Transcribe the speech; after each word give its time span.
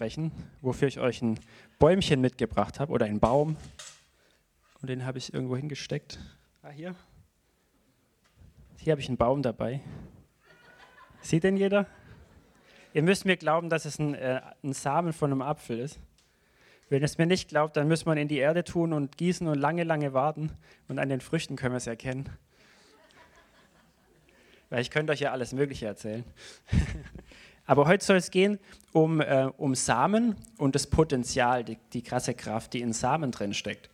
aussprechen, 0.00 0.32
wofür 0.62 0.88
ich 0.88 0.98
euch 0.98 1.20
ein 1.20 1.38
Bäumchen 1.78 2.22
mitgebracht 2.22 2.80
habe 2.80 2.90
oder 2.90 3.04
einen 3.04 3.20
Baum. 3.20 3.58
Und 4.80 4.88
den 4.88 5.04
habe 5.04 5.18
ich 5.18 5.34
irgendwo 5.34 5.56
hingesteckt. 5.56 6.18
Ah, 6.62 6.70
hier. 6.70 6.94
Hier 8.78 8.92
habe 8.92 9.02
ich 9.02 9.08
einen 9.08 9.18
Baum 9.18 9.42
dabei. 9.42 9.80
Sieht 11.20 11.44
denn 11.44 11.58
jeder? 11.58 11.86
Ihr 12.94 13.02
müsst 13.02 13.26
mir 13.26 13.36
glauben, 13.36 13.68
dass 13.68 13.84
es 13.84 13.98
ein, 13.98 14.14
äh, 14.14 14.40
ein 14.64 14.72
Samen 14.72 15.12
von 15.12 15.32
einem 15.32 15.42
Apfel 15.42 15.78
ist. 15.78 16.00
Wenn 16.88 17.02
es 17.04 17.18
mir 17.18 17.26
nicht 17.26 17.50
glaubt, 17.50 17.76
dann 17.76 17.86
muss 17.86 18.06
man 18.06 18.16
in 18.16 18.26
die 18.26 18.38
Erde 18.38 18.64
tun 18.64 18.94
und 18.94 19.18
gießen 19.18 19.46
und 19.46 19.58
lange, 19.58 19.84
lange 19.84 20.14
warten. 20.14 20.50
Und 20.88 20.98
an 20.98 21.10
den 21.10 21.20
Früchten 21.20 21.56
können 21.56 21.74
wir 21.74 21.78
es 21.78 21.86
erkennen. 21.86 22.30
Weil 24.70 24.80
ich 24.80 24.90
könnte 24.90 25.12
euch 25.12 25.20
ja 25.20 25.30
alles 25.32 25.52
Mögliche 25.52 25.84
erzählen. 25.84 26.24
Aber 27.66 27.86
heute 27.86 28.04
soll 28.04 28.16
es 28.16 28.30
gehen 28.30 28.58
um, 28.92 29.20
äh, 29.20 29.48
um 29.56 29.74
Samen 29.74 30.36
und 30.58 30.74
das 30.74 30.86
Potenzial, 30.86 31.64
die, 31.64 31.78
die, 31.92 32.02
krasse 32.02 32.34
Kraft, 32.34 32.72
die 32.72 32.80
in 32.80 32.92
Samen 32.92 33.30
drin 33.30 33.54
steckt. 33.54 33.90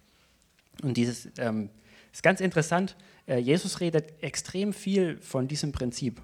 Und 0.82 0.96
dieses 0.96 1.28
ähm, 1.38 1.70
ist 2.12 2.22
ganz 2.22 2.40
interessant. 2.40 2.96
Äh, 3.26 3.38
Jesus 3.38 3.80
redet 3.80 4.22
extrem 4.22 4.72
viel 4.72 5.18
von 5.18 5.48
diesem 5.48 5.72
Prinzip 5.72 6.20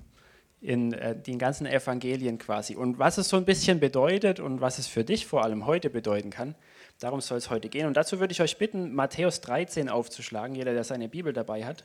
in 0.62 0.92
äh, 0.92 1.16
den 1.16 1.38
ganzen 1.38 1.66
Evangelien 1.66 2.38
quasi. 2.38 2.76
Und 2.76 2.98
was 2.98 3.18
es 3.18 3.28
so 3.28 3.36
ein 3.36 3.44
bisschen 3.44 3.80
bedeutet 3.80 4.40
und 4.40 4.60
was 4.60 4.78
es 4.78 4.86
für 4.86 5.04
dich 5.04 5.26
vor 5.26 5.42
allem 5.42 5.66
heute 5.66 5.90
bedeuten 5.90 6.30
kann, 6.30 6.54
darum 7.00 7.20
soll 7.20 7.38
es 7.38 7.50
heute 7.50 7.68
gehen. 7.68 7.86
Und 7.86 7.96
dazu 7.96 8.20
würde 8.20 8.32
ich 8.32 8.40
euch 8.40 8.58
bitten, 8.58 8.94
Matthäus 8.94 9.40
13 9.40 9.88
aufzuschlagen, 9.88 10.54
jeder, 10.54 10.72
der 10.72 10.84
seine 10.84 11.08
Bibel 11.08 11.32
dabei 11.32 11.64
hat. 11.64 11.84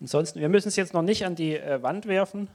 Ansonsten, 0.00 0.40
wir 0.40 0.48
müssen 0.48 0.68
es 0.68 0.76
jetzt 0.76 0.94
noch 0.94 1.02
nicht 1.02 1.24
an 1.24 1.36
die 1.36 1.56
äh, 1.56 1.82
Wand 1.82 2.06
werfen, 2.06 2.48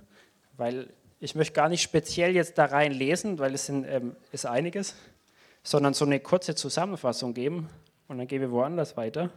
weil 0.57 0.89
ich 1.23 1.35
möchte 1.35 1.53
gar 1.53 1.69
nicht 1.69 1.81
speziell 1.81 2.35
jetzt 2.35 2.57
da 2.57 2.65
rein 2.65 2.91
lesen, 2.91 3.39
weil 3.39 3.53
es 3.53 3.67
sind, 3.67 3.85
ähm, 3.87 4.13
ist 4.33 4.45
einiges, 4.45 4.93
sondern 5.63 5.93
so 5.93 6.03
eine 6.03 6.19
kurze 6.19 6.53
Zusammenfassung 6.53 7.33
geben 7.33 7.69
und 8.09 8.17
dann 8.17 8.27
gehen 8.27 8.41
wir 8.41 8.51
woanders 8.51 8.97
weiter. 8.97 9.29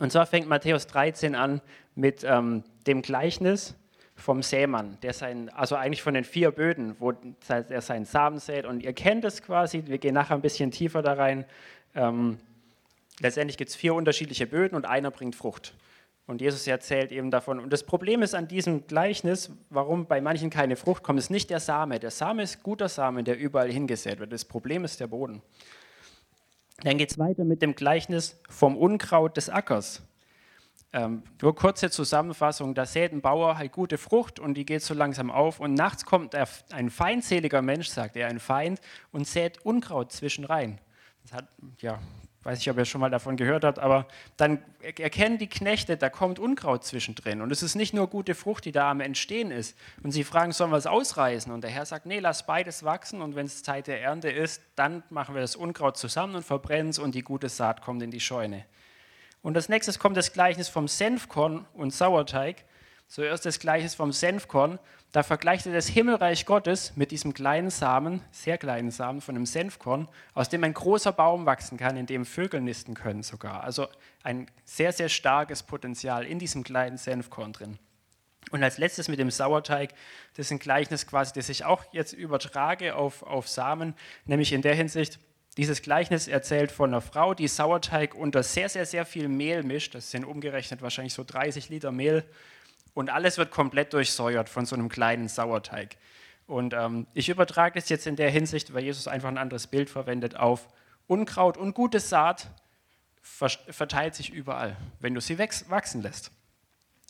Und 0.00 0.10
zwar 0.10 0.26
fängt 0.26 0.48
Matthäus 0.48 0.88
13 0.88 1.36
an 1.36 1.60
mit 1.94 2.24
ähm, 2.24 2.64
dem 2.88 3.02
Gleichnis 3.02 3.76
vom 4.16 4.42
Sämann, 4.42 4.98
der 5.02 5.12
sein, 5.12 5.50
also 5.50 5.76
eigentlich 5.76 6.02
von 6.02 6.14
den 6.14 6.24
vier 6.24 6.50
Böden, 6.50 6.96
wo 6.98 7.12
er 7.48 7.80
seinen 7.80 8.04
Samen 8.04 8.40
sät. 8.40 8.66
Und 8.66 8.82
ihr 8.82 8.94
kennt 8.94 9.24
es 9.24 9.40
quasi, 9.40 9.84
wir 9.86 9.98
gehen 9.98 10.14
nachher 10.14 10.34
ein 10.34 10.42
bisschen 10.42 10.72
tiefer 10.72 11.00
da 11.00 11.12
rein. 11.12 11.44
Ähm, 11.94 12.40
letztendlich 13.20 13.56
gibt 13.56 13.70
es 13.70 13.76
vier 13.76 13.94
unterschiedliche 13.94 14.48
Böden 14.48 14.74
und 14.74 14.84
einer 14.84 15.12
bringt 15.12 15.36
Frucht. 15.36 15.74
Und 16.28 16.42
Jesus 16.42 16.66
erzählt 16.66 17.10
eben 17.10 17.30
davon. 17.30 17.58
Und 17.58 17.72
das 17.72 17.84
Problem 17.84 18.20
ist 18.20 18.34
an 18.34 18.48
diesem 18.48 18.86
Gleichnis, 18.86 19.50
warum 19.70 20.04
bei 20.04 20.20
manchen 20.20 20.50
keine 20.50 20.76
Frucht 20.76 21.02
kommt, 21.02 21.18
ist 21.18 21.30
nicht 21.30 21.48
der 21.48 21.58
Same. 21.58 21.98
Der 21.98 22.10
Same 22.10 22.42
ist 22.42 22.62
guter 22.62 22.90
Samen, 22.90 23.24
der 23.24 23.38
überall 23.38 23.72
hingesät 23.72 24.20
wird. 24.20 24.30
Das 24.30 24.44
Problem 24.44 24.84
ist 24.84 25.00
der 25.00 25.06
Boden. 25.06 25.40
Dann 26.82 26.98
geht 26.98 27.12
es 27.12 27.18
weiter 27.18 27.44
mit 27.44 27.62
dem 27.62 27.74
Gleichnis 27.74 28.38
vom 28.50 28.76
Unkraut 28.76 29.38
des 29.38 29.48
Ackers. 29.48 30.02
Ähm, 30.92 31.22
nur 31.40 31.54
kurze 31.54 31.88
Zusammenfassung, 31.88 32.74
da 32.74 32.84
sät 32.84 33.12
ein 33.12 33.22
Bauer 33.22 33.56
halt 33.56 33.72
gute 33.72 33.96
Frucht 33.96 34.38
und 34.38 34.52
die 34.52 34.66
geht 34.66 34.82
so 34.82 34.92
langsam 34.92 35.30
auf 35.30 35.60
und 35.60 35.72
nachts 35.72 36.04
kommt 36.04 36.34
ein 36.34 36.90
feindseliger 36.90 37.62
Mensch, 37.62 37.88
sagt 37.88 38.16
er, 38.16 38.28
ein 38.28 38.38
Feind, 38.38 38.82
und 39.12 39.26
sät 39.26 39.64
Unkraut 39.64 40.12
zwischen 40.12 40.44
rein. 40.44 40.78
Das 41.22 41.32
hat, 41.32 41.48
ja, 41.78 41.98
weiß 42.44 42.58
nicht, 42.58 42.70
ob 42.70 42.78
ihr 42.78 42.84
schon 42.84 43.00
mal 43.00 43.10
davon 43.10 43.36
gehört 43.36 43.64
habt, 43.64 43.78
aber 43.78 44.06
dann 44.36 44.62
erkennen 44.80 45.38
die 45.38 45.48
Knechte, 45.48 45.96
da 45.96 46.08
kommt 46.08 46.38
Unkraut 46.38 46.84
zwischendrin 46.84 47.42
und 47.42 47.50
es 47.50 47.62
ist 47.62 47.74
nicht 47.74 47.94
nur 47.94 48.08
gute 48.08 48.34
Frucht, 48.34 48.64
die 48.64 48.72
da 48.72 48.90
am 48.90 49.00
Entstehen 49.00 49.50
ist. 49.50 49.76
Und 50.02 50.12
sie 50.12 50.24
fragen, 50.24 50.52
sollen 50.52 50.70
wir 50.70 50.76
es 50.76 50.86
ausreißen? 50.86 51.52
Und 51.52 51.62
der 51.62 51.70
Herr 51.70 51.84
sagt, 51.84 52.06
nee, 52.06 52.20
lass 52.20 52.46
beides 52.46 52.84
wachsen 52.84 53.20
und 53.20 53.34
wenn 53.34 53.46
es 53.46 53.62
Zeit 53.62 53.86
der 53.86 54.00
Ernte 54.00 54.30
ist, 54.30 54.62
dann 54.76 55.02
machen 55.10 55.34
wir 55.34 55.42
das 55.42 55.56
Unkraut 55.56 55.96
zusammen 55.96 56.36
und 56.36 56.44
verbrennen 56.44 56.90
es 56.90 56.98
und 56.98 57.14
die 57.14 57.22
gute 57.22 57.48
Saat 57.48 57.82
kommt 57.82 58.02
in 58.02 58.10
die 58.10 58.20
Scheune. 58.20 58.64
Und 59.42 59.56
als 59.56 59.68
nächstes 59.68 59.98
kommt 59.98 60.16
das 60.16 60.32
Gleichnis 60.32 60.68
vom 60.68 60.88
Senfkorn 60.88 61.66
und 61.74 61.92
Sauerteig. 61.92 62.64
Zuerst 63.08 63.46
das 63.46 63.58
Gleichnis 63.58 63.94
vom 63.94 64.12
Senfkorn. 64.12 64.78
Da 65.12 65.22
vergleicht 65.22 65.64
er 65.64 65.72
das 65.72 65.88
Himmelreich 65.88 66.44
Gottes 66.44 66.92
mit 66.94 67.10
diesem 67.10 67.32
kleinen 67.32 67.70
Samen, 67.70 68.20
sehr 68.30 68.58
kleinen 68.58 68.90
Samen 68.90 69.22
von 69.22 69.34
einem 69.34 69.46
Senfkorn, 69.46 70.06
aus 70.34 70.50
dem 70.50 70.62
ein 70.62 70.74
großer 70.74 71.12
Baum 71.12 71.46
wachsen 71.46 71.78
kann, 71.78 71.96
in 71.96 72.04
dem 72.04 72.26
Vögel 72.26 72.60
nisten 72.60 72.92
können 72.92 73.22
sogar. 73.22 73.64
Also 73.64 73.88
ein 74.22 74.46
sehr, 74.66 74.92
sehr 74.92 75.08
starkes 75.08 75.62
Potenzial 75.62 76.26
in 76.26 76.38
diesem 76.38 76.62
kleinen 76.62 76.98
Senfkorn 76.98 77.54
drin. 77.54 77.78
Und 78.50 78.62
als 78.62 78.76
letztes 78.76 79.08
mit 79.08 79.18
dem 79.18 79.30
Sauerteig, 79.30 79.94
das 80.36 80.46
ist 80.46 80.52
ein 80.52 80.58
Gleichnis 80.58 81.06
quasi, 81.06 81.32
das 81.34 81.48
ich 81.48 81.64
auch 81.64 81.84
jetzt 81.92 82.12
übertrage 82.12 82.94
auf, 82.94 83.22
auf 83.22 83.48
Samen, 83.48 83.94
nämlich 84.26 84.52
in 84.52 84.60
der 84.60 84.74
Hinsicht, 84.74 85.18
dieses 85.56 85.80
Gleichnis 85.80 86.28
erzählt 86.28 86.70
von 86.70 86.90
einer 86.90 87.00
Frau, 87.00 87.32
die 87.32 87.48
Sauerteig 87.48 88.14
unter 88.14 88.42
sehr, 88.42 88.68
sehr, 88.68 88.84
sehr 88.84 89.06
viel 89.06 89.28
Mehl 89.28 89.62
mischt. 89.62 89.94
Das 89.94 90.10
sind 90.10 90.24
umgerechnet 90.24 90.82
wahrscheinlich 90.82 91.14
so 91.14 91.24
30 91.24 91.70
Liter 91.70 91.90
Mehl. 91.90 92.24
Und 92.98 93.10
alles 93.10 93.38
wird 93.38 93.52
komplett 93.52 93.92
durchsäuert 93.92 94.48
von 94.48 94.66
so 94.66 94.74
einem 94.74 94.88
kleinen 94.88 95.28
Sauerteig. 95.28 95.98
Und 96.48 96.74
ähm, 96.74 97.06
ich 97.14 97.28
übertrage 97.28 97.78
es 97.78 97.88
jetzt 97.90 98.08
in 98.08 98.16
der 98.16 98.28
Hinsicht, 98.28 98.74
weil 98.74 98.82
Jesus 98.82 99.06
einfach 99.06 99.28
ein 99.28 99.38
anderes 99.38 99.68
Bild 99.68 99.88
verwendet, 99.88 100.34
auf 100.34 100.66
Unkraut 101.06 101.56
und 101.56 101.74
gute 101.74 102.00
Saat 102.00 102.48
verteilt 103.22 104.16
sich 104.16 104.30
überall, 104.30 104.76
wenn 104.98 105.14
du 105.14 105.20
sie 105.20 105.38
wachsen 105.38 106.02
lässt. 106.02 106.32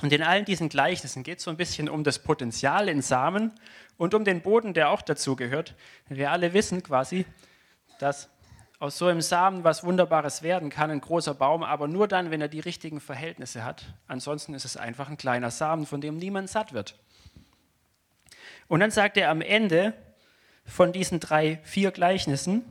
Und 0.03 0.12
in 0.12 0.22
allen 0.22 0.44
diesen 0.44 0.69
Gleichnissen 0.69 1.22
geht 1.22 1.38
es 1.38 1.44
so 1.44 1.50
ein 1.50 1.56
bisschen 1.56 1.88
um 1.88 2.05
das 2.05 2.19
Potenzial 2.19 2.91
in 2.91 3.00
Samen 3.00 3.50
und 3.97 4.12
um 4.12 4.26
den 4.26 4.43
Boden, 4.43 4.75
der 4.75 4.91
auch 4.91 5.00
dazu 5.00 5.37
gehört. 5.37 5.75
Wir 6.10 6.31
alle 6.31 6.53
wissen 6.53 6.82
quasi, 6.82 7.25
dass 7.99 8.28
aus 8.78 8.96
so 8.98 9.06
einem 9.06 9.20
Samen 9.20 9.64
was 9.64 9.82
Wunderbares 9.82 10.42
werden 10.42 10.70
kann, 10.70 10.90
ein 10.90 11.00
großer 11.00 11.34
Baum, 11.34 11.62
aber 11.62 11.88
nur 11.88 12.06
dann, 12.06 12.30
wenn 12.30 12.40
er 12.40 12.48
die 12.48 12.60
richtigen 12.60 13.00
Verhältnisse 13.00 13.64
hat. 13.64 13.86
Ansonsten 14.06 14.54
ist 14.54 14.64
es 14.64 14.76
einfach 14.76 15.08
ein 15.08 15.16
kleiner 15.16 15.50
Samen, 15.50 15.86
von 15.86 16.00
dem 16.00 16.16
niemand 16.16 16.48
satt 16.48 16.72
wird. 16.72 16.96
Und 18.68 18.80
dann 18.80 18.90
sagt 18.90 19.16
er 19.16 19.30
am 19.30 19.40
Ende 19.40 19.94
von 20.64 20.92
diesen 20.92 21.18
drei, 21.18 21.58
vier 21.64 21.90
Gleichnissen, 21.90 22.64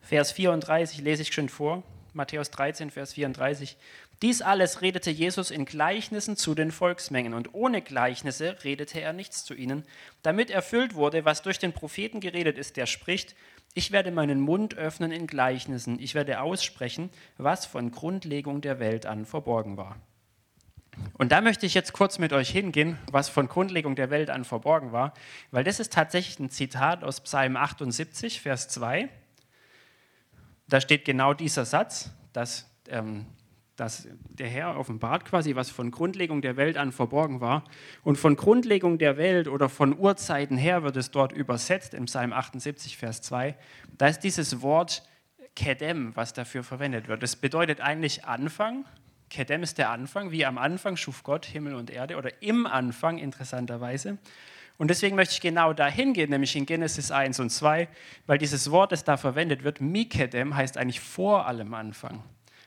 Vers 0.00 0.32
34 0.32 1.00
lese 1.00 1.22
ich 1.22 1.32
schon 1.32 1.48
vor, 1.48 1.82
Matthäus 2.12 2.50
13, 2.50 2.90
Vers 2.90 3.14
34. 3.14 3.78
Dies 4.20 4.42
alles 4.42 4.82
redete 4.82 5.10
Jesus 5.10 5.50
in 5.50 5.64
Gleichnissen 5.64 6.36
zu 6.36 6.54
den 6.54 6.70
Volksmengen 6.70 7.32
und 7.32 7.54
ohne 7.54 7.80
Gleichnisse 7.80 8.62
redete 8.64 9.00
er 9.00 9.14
nichts 9.14 9.44
zu 9.44 9.54
ihnen, 9.54 9.84
damit 10.22 10.50
erfüllt 10.50 10.94
wurde, 10.94 11.24
was 11.24 11.42
durch 11.42 11.58
den 11.58 11.72
Propheten 11.72 12.20
geredet 12.20 12.58
ist, 12.58 12.76
der 12.76 12.86
spricht, 12.86 13.34
ich 13.74 13.90
werde 13.90 14.12
meinen 14.12 14.40
Mund 14.40 14.76
öffnen 14.76 15.10
in 15.10 15.26
Gleichnissen, 15.26 15.98
ich 16.00 16.14
werde 16.14 16.40
aussprechen, 16.40 17.10
was 17.36 17.66
von 17.66 17.90
Grundlegung 17.90 18.60
der 18.60 18.78
Welt 18.78 19.04
an 19.04 19.26
verborgen 19.26 19.76
war. 19.76 19.96
Und 21.14 21.32
da 21.32 21.40
möchte 21.40 21.66
ich 21.66 21.74
jetzt 21.74 21.92
kurz 21.92 22.18
mit 22.18 22.32
euch 22.32 22.50
hingehen, 22.50 22.98
was 23.10 23.28
von 23.28 23.48
Grundlegung 23.48 23.96
der 23.96 24.10
Welt 24.10 24.30
an 24.30 24.44
verborgen 24.44 24.92
war, 24.92 25.12
weil 25.50 25.64
das 25.64 25.80
ist 25.80 25.92
tatsächlich 25.92 26.38
ein 26.38 26.50
Zitat 26.50 27.02
aus 27.02 27.20
Psalm 27.20 27.56
78, 27.56 28.40
Vers 28.40 28.68
2. 28.68 29.08
Da 30.68 30.80
steht 30.80 31.04
genau 31.04 31.34
dieser 31.34 31.64
Satz, 31.64 32.10
dass 32.32 32.70
ähm, 32.88 33.26
dass 33.76 34.08
der 34.28 34.48
Herr 34.48 34.78
offenbart 34.78 35.24
quasi, 35.24 35.56
was 35.56 35.70
von 35.70 35.90
Grundlegung 35.90 36.42
der 36.42 36.56
Welt 36.56 36.76
an 36.76 36.92
verborgen 36.92 37.40
war. 37.40 37.64
Und 38.02 38.16
von 38.16 38.36
Grundlegung 38.36 38.98
der 38.98 39.16
Welt 39.16 39.48
oder 39.48 39.68
von 39.68 39.98
Urzeiten 39.98 40.56
her 40.56 40.82
wird 40.82 40.96
es 40.96 41.10
dort 41.10 41.32
übersetzt 41.32 41.94
im 41.94 42.04
Psalm 42.04 42.32
78, 42.32 42.96
Vers 42.96 43.22
2. 43.22 43.56
Da 43.98 44.08
ist 44.08 44.20
dieses 44.20 44.62
Wort 44.62 45.02
Kedem, 45.56 46.14
was 46.14 46.32
dafür 46.32 46.62
verwendet 46.62 47.08
wird. 47.08 47.22
Das 47.22 47.36
bedeutet 47.36 47.80
eigentlich 47.80 48.24
Anfang. 48.24 48.84
Kedem 49.30 49.62
ist 49.62 49.78
der 49.78 49.90
Anfang, 49.90 50.30
wie 50.30 50.44
am 50.44 50.58
Anfang 50.58 50.96
schuf 50.96 51.22
Gott 51.22 51.46
Himmel 51.46 51.74
und 51.74 51.90
Erde 51.90 52.16
oder 52.16 52.42
im 52.42 52.66
Anfang 52.66 53.18
interessanterweise. 53.18 54.18
Und 54.76 54.88
deswegen 54.88 55.14
möchte 55.14 55.34
ich 55.34 55.40
genau 55.40 55.72
dahin 55.72 56.12
gehen, 56.12 56.30
nämlich 56.30 56.56
in 56.56 56.66
Genesis 56.66 57.12
1 57.12 57.38
und 57.38 57.50
2, 57.50 57.88
weil 58.26 58.38
dieses 58.38 58.70
Wort, 58.72 58.90
das 58.90 59.04
da 59.04 59.16
verwendet 59.16 59.62
wird, 59.62 59.80
Mikedem, 59.80 60.56
heißt 60.56 60.76
eigentlich 60.76 61.00
vor 61.00 61.46
allem 61.46 61.74
Anfang. 61.74 62.24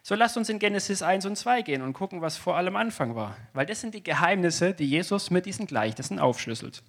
So 0.07 0.15
lasst 0.15 0.37
uns 0.37 0.47
in 0.47 0.57
Genesis 0.57 1.01
1 1.01 1.25
und 1.25 1.35
2 1.35 1.63
gehen 1.63 1.81
und 1.81 1.91
gucken, 1.91 2.21
was 2.21 2.37
vor 2.37 2.55
allem 2.55 2.77
Anfang 2.77 3.15
war. 3.15 3.35
Weil 3.51 3.65
das 3.65 3.81
sind 3.81 3.93
die 3.93 4.01
Geheimnisse, 4.01 4.73
die 4.73 4.85
Jesus 4.85 5.31
mit 5.31 5.45
diesen 5.45 5.67
Gleichnissen 5.67 6.17
aufschlüsselt. 6.17 6.81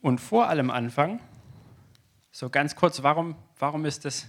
Und 0.00 0.18
vor 0.18 0.48
allem 0.48 0.70
Anfang, 0.70 1.20
so 2.32 2.48
ganz 2.48 2.74
kurz, 2.74 3.02
warum, 3.02 3.36
warum 3.58 3.84
ist 3.84 4.06
das 4.06 4.28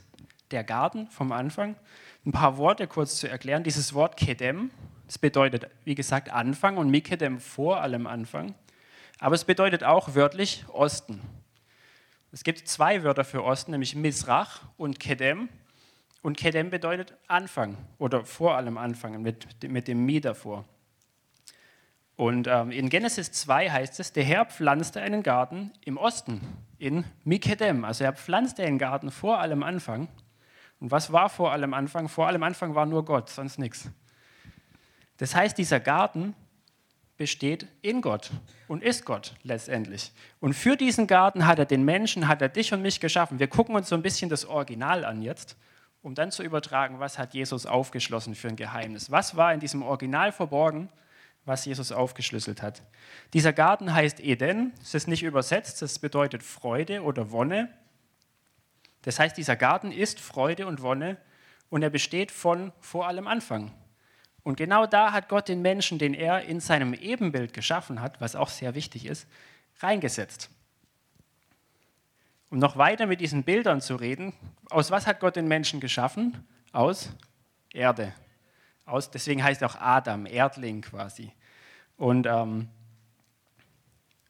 der 0.51 0.65
Garten 0.65 1.07
vom 1.07 1.31
Anfang? 1.31 1.77
Ein 2.25 2.33
paar 2.33 2.57
Worte 2.57 2.87
kurz 2.87 3.15
zu 3.19 3.29
erklären. 3.29 3.63
Dieses 3.63 3.93
Wort 3.93 4.17
Kedem, 4.17 4.69
das 5.05 5.17
bedeutet, 5.17 5.67
wie 5.85 5.95
gesagt, 5.95 6.29
Anfang 6.29 6.75
und 6.75 6.89
Mikedem 6.89 7.39
vor 7.39 7.79
allem 7.79 8.05
Anfang. 8.05 8.53
Aber 9.17 9.35
es 9.35 9.45
bedeutet 9.45 9.85
auch 9.85 10.13
wörtlich 10.13 10.65
Osten. 10.73 11.21
Es 12.35 12.43
gibt 12.43 12.67
zwei 12.67 13.01
Wörter 13.03 13.23
für 13.23 13.45
Osten, 13.45 13.71
nämlich 13.71 13.95
Misrach 13.95 14.59
und 14.75 14.99
Kedem. 14.99 15.47
Und 16.21 16.35
Kedem 16.35 16.69
bedeutet 16.69 17.13
Anfang 17.29 17.77
oder 17.97 18.25
vor 18.25 18.57
allem 18.57 18.77
Anfang 18.77 19.21
mit, 19.21 19.63
mit 19.63 19.87
dem 19.87 20.05
Mi 20.05 20.19
davor. 20.19 20.65
Und 22.17 22.47
ähm, 22.47 22.71
in 22.71 22.89
Genesis 22.89 23.31
2 23.31 23.69
heißt 23.69 24.01
es, 24.01 24.11
der 24.11 24.25
Herr 24.25 24.45
pflanzte 24.47 24.99
einen 24.99 25.23
Garten 25.23 25.71
im 25.85 25.95
Osten, 25.95 26.41
in 26.77 27.05
Mikedem. 27.23 27.85
Also 27.85 28.03
er 28.03 28.11
pflanzte 28.11 28.63
einen 28.63 28.79
Garten 28.79 29.11
vor 29.11 29.39
allem 29.39 29.63
Anfang. 29.63 30.09
Und 30.81 30.91
was 30.91 31.13
war 31.13 31.29
vor 31.29 31.53
allem 31.53 31.73
Anfang? 31.73 32.09
Vor 32.09 32.27
allem 32.27 32.43
Anfang 32.43 32.75
war 32.75 32.85
nur 32.85 33.05
Gott, 33.05 33.29
sonst 33.29 33.59
nichts. 33.59 33.89
Das 35.15 35.35
heißt, 35.35 35.57
dieser 35.57 35.79
Garten 35.79 36.35
besteht 37.17 37.67
in 37.81 38.01
Gott 38.01 38.31
und 38.67 38.83
ist 38.83 39.05
Gott 39.05 39.35
letztendlich. 39.43 40.11
Und 40.39 40.53
für 40.53 40.75
diesen 40.75 41.07
Garten 41.07 41.45
hat 41.45 41.59
er 41.59 41.65
den 41.65 41.83
Menschen, 41.83 42.27
hat 42.27 42.41
er 42.41 42.49
dich 42.49 42.73
und 42.73 42.81
mich 42.81 42.99
geschaffen. 42.99 43.39
Wir 43.39 43.47
gucken 43.47 43.75
uns 43.75 43.89
so 43.89 43.95
ein 43.95 44.01
bisschen 44.01 44.29
das 44.29 44.45
Original 44.45 45.05
an 45.05 45.21
jetzt, 45.21 45.55
um 46.01 46.13
dann 46.13 46.31
zu 46.31 46.43
übertragen, 46.43 46.99
was 46.99 47.17
hat 47.17 47.33
Jesus 47.33 47.65
aufgeschlossen 47.65 48.35
für 48.35 48.49
ein 48.49 48.55
Geheimnis. 48.55 49.11
Was 49.11 49.35
war 49.35 49.53
in 49.53 49.59
diesem 49.59 49.81
Original 49.81 50.31
verborgen, 50.31 50.89
was 51.45 51.65
Jesus 51.65 51.91
aufgeschlüsselt 51.91 52.61
hat. 52.61 52.81
Dieser 53.33 53.53
Garten 53.53 53.93
heißt 53.93 54.19
Eden, 54.19 54.73
es 54.81 54.93
ist 54.93 55.07
nicht 55.07 55.23
übersetzt, 55.23 55.81
das 55.81 55.99
bedeutet 55.99 56.43
Freude 56.43 57.03
oder 57.03 57.31
Wonne. 57.31 57.69
Das 59.03 59.19
heißt, 59.19 59.37
dieser 59.37 59.55
Garten 59.55 59.91
ist 59.91 60.19
Freude 60.19 60.65
und 60.65 60.81
Wonne 60.81 61.17
und 61.69 61.83
er 61.83 61.91
besteht 61.91 62.31
von 62.31 62.71
vor 62.79 63.07
allem 63.07 63.27
Anfang. 63.27 63.71
Und 64.45 64.57
genau 64.57 64.85
da 64.85 65.11
hat 65.11 65.27
Gott 65.27 65.47
den 65.47 65.63
Menschen, 65.63 65.97
den 65.97 66.13
er 66.13 66.43
in 66.43 66.59
seinem 66.59 66.93
Ebenbild 66.93 67.51
geschaffen 67.51 67.99
hat, 67.99 68.21
was 68.21 68.35
auch 68.35 68.49
sehr 68.49 68.75
wichtig 68.75 69.07
ist, 69.07 69.27
reingesetzt. 69.79 70.51
Um 72.51 72.59
noch 72.59 72.77
weiter 72.77 73.07
mit 73.07 73.21
diesen 73.21 73.43
Bildern 73.43 73.81
zu 73.81 73.95
reden, 73.95 74.33
aus 74.69 74.91
was 74.91 75.07
hat 75.07 75.19
Gott 75.19 75.35
den 75.35 75.47
Menschen 75.47 75.79
geschaffen? 75.79 76.45
Aus 76.73 77.09
Erde. 77.73 78.13
Aus, 78.85 79.09
deswegen 79.09 79.43
heißt 79.43 79.63
er 79.63 79.71
auch 79.71 79.81
Adam, 79.81 80.27
Erdling 80.27 80.83
quasi. 80.83 81.31
Und, 81.97 82.27
ähm, 82.27 82.69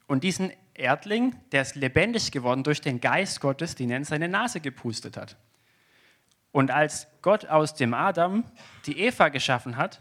und 0.06 0.24
diesen 0.24 0.50
Erdling, 0.72 1.36
der 1.52 1.60
ist 1.60 1.74
lebendig 1.74 2.32
geworden 2.32 2.64
durch 2.64 2.80
den 2.80 3.02
Geist 3.02 3.42
Gottes, 3.42 3.74
den 3.74 3.90
er 3.90 3.98
in 3.98 4.04
seine 4.04 4.28
Nase 4.28 4.60
gepustet 4.60 5.18
hat. 5.18 5.36
Und 6.52 6.70
als 6.70 7.06
Gott 7.20 7.44
aus 7.44 7.74
dem 7.74 7.92
Adam 7.92 8.44
die 8.86 8.98
Eva 8.98 9.28
geschaffen 9.28 9.76
hat, 9.76 10.00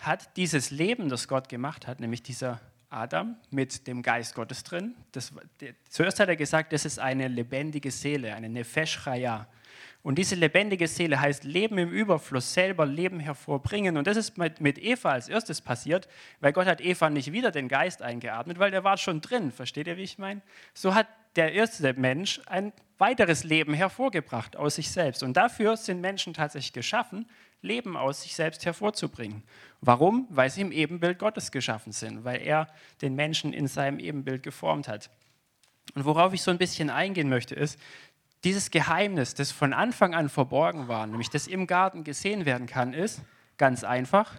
hat 0.00 0.36
dieses 0.36 0.70
Leben, 0.70 1.08
das 1.08 1.28
Gott 1.28 1.48
gemacht 1.48 1.86
hat, 1.86 2.00
nämlich 2.00 2.22
dieser 2.22 2.60
Adam 2.88 3.36
mit 3.50 3.86
dem 3.86 4.02
Geist 4.02 4.34
Gottes 4.34 4.64
drin, 4.64 4.94
das, 5.12 5.32
zuerst 5.88 6.18
hat 6.18 6.28
er 6.28 6.36
gesagt, 6.36 6.72
das 6.72 6.84
ist 6.84 6.98
eine 6.98 7.28
lebendige 7.28 7.90
Seele, 7.90 8.34
eine 8.34 8.48
Nefesh 8.48 9.04
Chaya. 9.04 9.46
Und 10.02 10.16
diese 10.16 10.34
lebendige 10.34 10.88
Seele 10.88 11.20
heißt 11.20 11.44
Leben 11.44 11.76
im 11.76 11.90
Überfluss, 11.90 12.54
selber 12.54 12.86
Leben 12.86 13.20
hervorbringen. 13.20 13.98
Und 13.98 14.06
das 14.06 14.16
ist 14.16 14.38
mit 14.38 14.78
Eva 14.78 15.10
als 15.10 15.28
erstes 15.28 15.60
passiert, 15.60 16.08
weil 16.40 16.54
Gott 16.54 16.66
hat 16.66 16.80
Eva 16.80 17.10
nicht 17.10 17.32
wieder 17.32 17.50
den 17.50 17.68
Geist 17.68 18.00
eingeatmet, 18.00 18.58
weil 18.58 18.70
der 18.70 18.82
war 18.82 18.96
schon 18.96 19.20
drin. 19.20 19.52
Versteht 19.52 19.86
ihr, 19.86 19.98
wie 19.98 20.02
ich 20.02 20.16
meine? 20.16 20.40
So 20.72 20.94
hat 20.94 21.06
der 21.36 21.52
erste 21.52 21.92
Mensch 21.92 22.40
ein 22.46 22.72
weiteres 22.96 23.44
Leben 23.44 23.74
hervorgebracht 23.74 24.56
aus 24.56 24.76
sich 24.76 24.90
selbst. 24.90 25.22
Und 25.22 25.36
dafür 25.36 25.76
sind 25.76 26.00
Menschen 26.00 26.32
tatsächlich 26.32 26.72
geschaffen, 26.72 27.26
Leben 27.62 27.96
aus 27.96 28.22
sich 28.22 28.34
selbst 28.34 28.64
hervorzubringen. 28.64 29.42
Warum? 29.80 30.26
Weil 30.30 30.50
sie 30.50 30.62
im 30.62 30.72
Ebenbild 30.72 31.18
Gottes 31.18 31.50
geschaffen 31.50 31.92
sind, 31.92 32.24
weil 32.24 32.40
er 32.40 32.68
den 33.02 33.14
Menschen 33.14 33.52
in 33.52 33.66
seinem 33.66 33.98
Ebenbild 33.98 34.42
geformt 34.42 34.88
hat. 34.88 35.10
Und 35.94 36.04
worauf 36.04 36.32
ich 36.32 36.42
so 36.42 36.50
ein 36.50 36.58
bisschen 36.58 36.90
eingehen 36.90 37.28
möchte, 37.28 37.54
ist, 37.54 37.78
dieses 38.44 38.70
Geheimnis, 38.70 39.34
das 39.34 39.52
von 39.52 39.72
Anfang 39.72 40.14
an 40.14 40.28
verborgen 40.28 40.88
war, 40.88 41.06
nämlich 41.06 41.28
das 41.28 41.46
im 41.46 41.66
Garten 41.66 42.04
gesehen 42.04 42.46
werden 42.46 42.66
kann, 42.66 42.94
ist 42.94 43.20
ganz 43.58 43.84
einfach, 43.84 44.32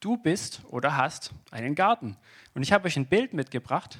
du 0.00 0.16
bist 0.16 0.62
oder 0.68 0.96
hast 0.96 1.32
einen 1.50 1.74
Garten. 1.74 2.16
Und 2.54 2.62
ich 2.62 2.72
habe 2.72 2.86
euch 2.86 2.96
ein 2.96 3.06
Bild 3.06 3.34
mitgebracht. 3.34 3.98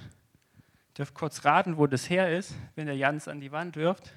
Ihr 0.92 0.94
dürft 0.98 1.14
kurz 1.14 1.44
raten, 1.44 1.76
wo 1.76 1.86
das 1.86 2.08
her 2.08 2.34
ist, 2.36 2.54
wenn 2.76 2.86
der 2.86 2.96
Jans 2.96 3.28
an 3.28 3.40
die 3.40 3.52
Wand 3.52 3.76
wirft. 3.76 4.12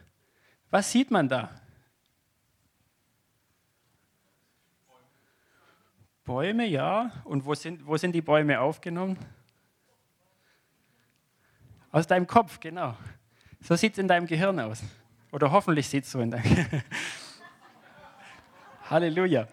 Was 0.71 0.91
sieht 0.91 1.11
man 1.11 1.27
da? 1.27 1.49
Bäume, 6.25 6.65
ja. 6.65 7.11
Und 7.23 7.45
wo 7.45 7.53
sind, 7.53 7.85
wo 7.85 7.95
sind 7.97 8.13
die 8.13 8.21
Bäume 8.21 8.59
aufgenommen? 8.59 9.17
Aus 11.91 12.07
deinem 12.07 12.27
Kopf, 12.27 12.59
genau. 12.59 12.97
So 13.61 13.75
sieht 13.75 13.93
es 13.93 13.99
in 13.99 14.07
deinem 14.07 14.25
Gehirn 14.25 14.59
aus. 14.59 14.81
Oder 15.31 15.51
hoffentlich 15.51 15.87
sieht 15.87 16.03
es 16.03 16.11
so 16.11 16.19
in 16.19 16.31
deinem 16.31 16.43
Halleluja. 18.89 19.47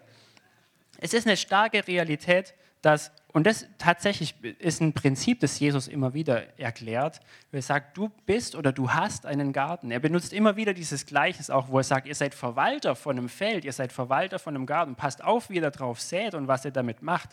Es 0.97 1.13
ist 1.13 1.27
eine 1.27 1.37
starke 1.37 1.87
Realität, 1.87 2.53
dass, 2.81 3.11
und 3.33 3.47
das 3.47 3.65
tatsächlich 3.79 4.35
ist 4.59 4.79
ein 4.79 4.93
Prinzip, 4.93 5.39
das 5.39 5.59
Jesus 5.59 5.87
immer 5.87 6.13
wieder 6.13 6.57
erklärt, 6.59 7.19
er 7.51 7.61
sagt, 7.63 7.97
du 7.97 8.09
bist 8.27 8.55
oder 8.55 8.71
du 8.71 8.91
hast 8.91 9.25
einen 9.25 9.53
Garten. 9.53 9.89
Er 9.89 9.99
benutzt 9.99 10.33
immer 10.33 10.55
wieder 10.55 10.73
dieses 10.73 11.07
Gleiches 11.07 11.49
auch, 11.49 11.69
wo 11.69 11.79
er 11.79 11.83
sagt, 11.83 12.07
ihr 12.07 12.13
seid 12.13 12.35
Verwalter 12.35 12.95
von 12.95 13.17
einem 13.17 13.29
Feld, 13.29 13.65
ihr 13.65 13.73
seid 13.73 13.91
Verwalter 13.91 14.37
von 14.37 14.55
einem 14.55 14.67
Garten, 14.67 14.95
passt 14.95 15.23
auf, 15.23 15.49
wie 15.49 15.55
ihr 15.55 15.69
darauf 15.69 15.99
sät 15.99 16.35
und 16.35 16.47
was 16.47 16.63
ihr 16.63 16.71
damit 16.71 17.01
macht. 17.01 17.31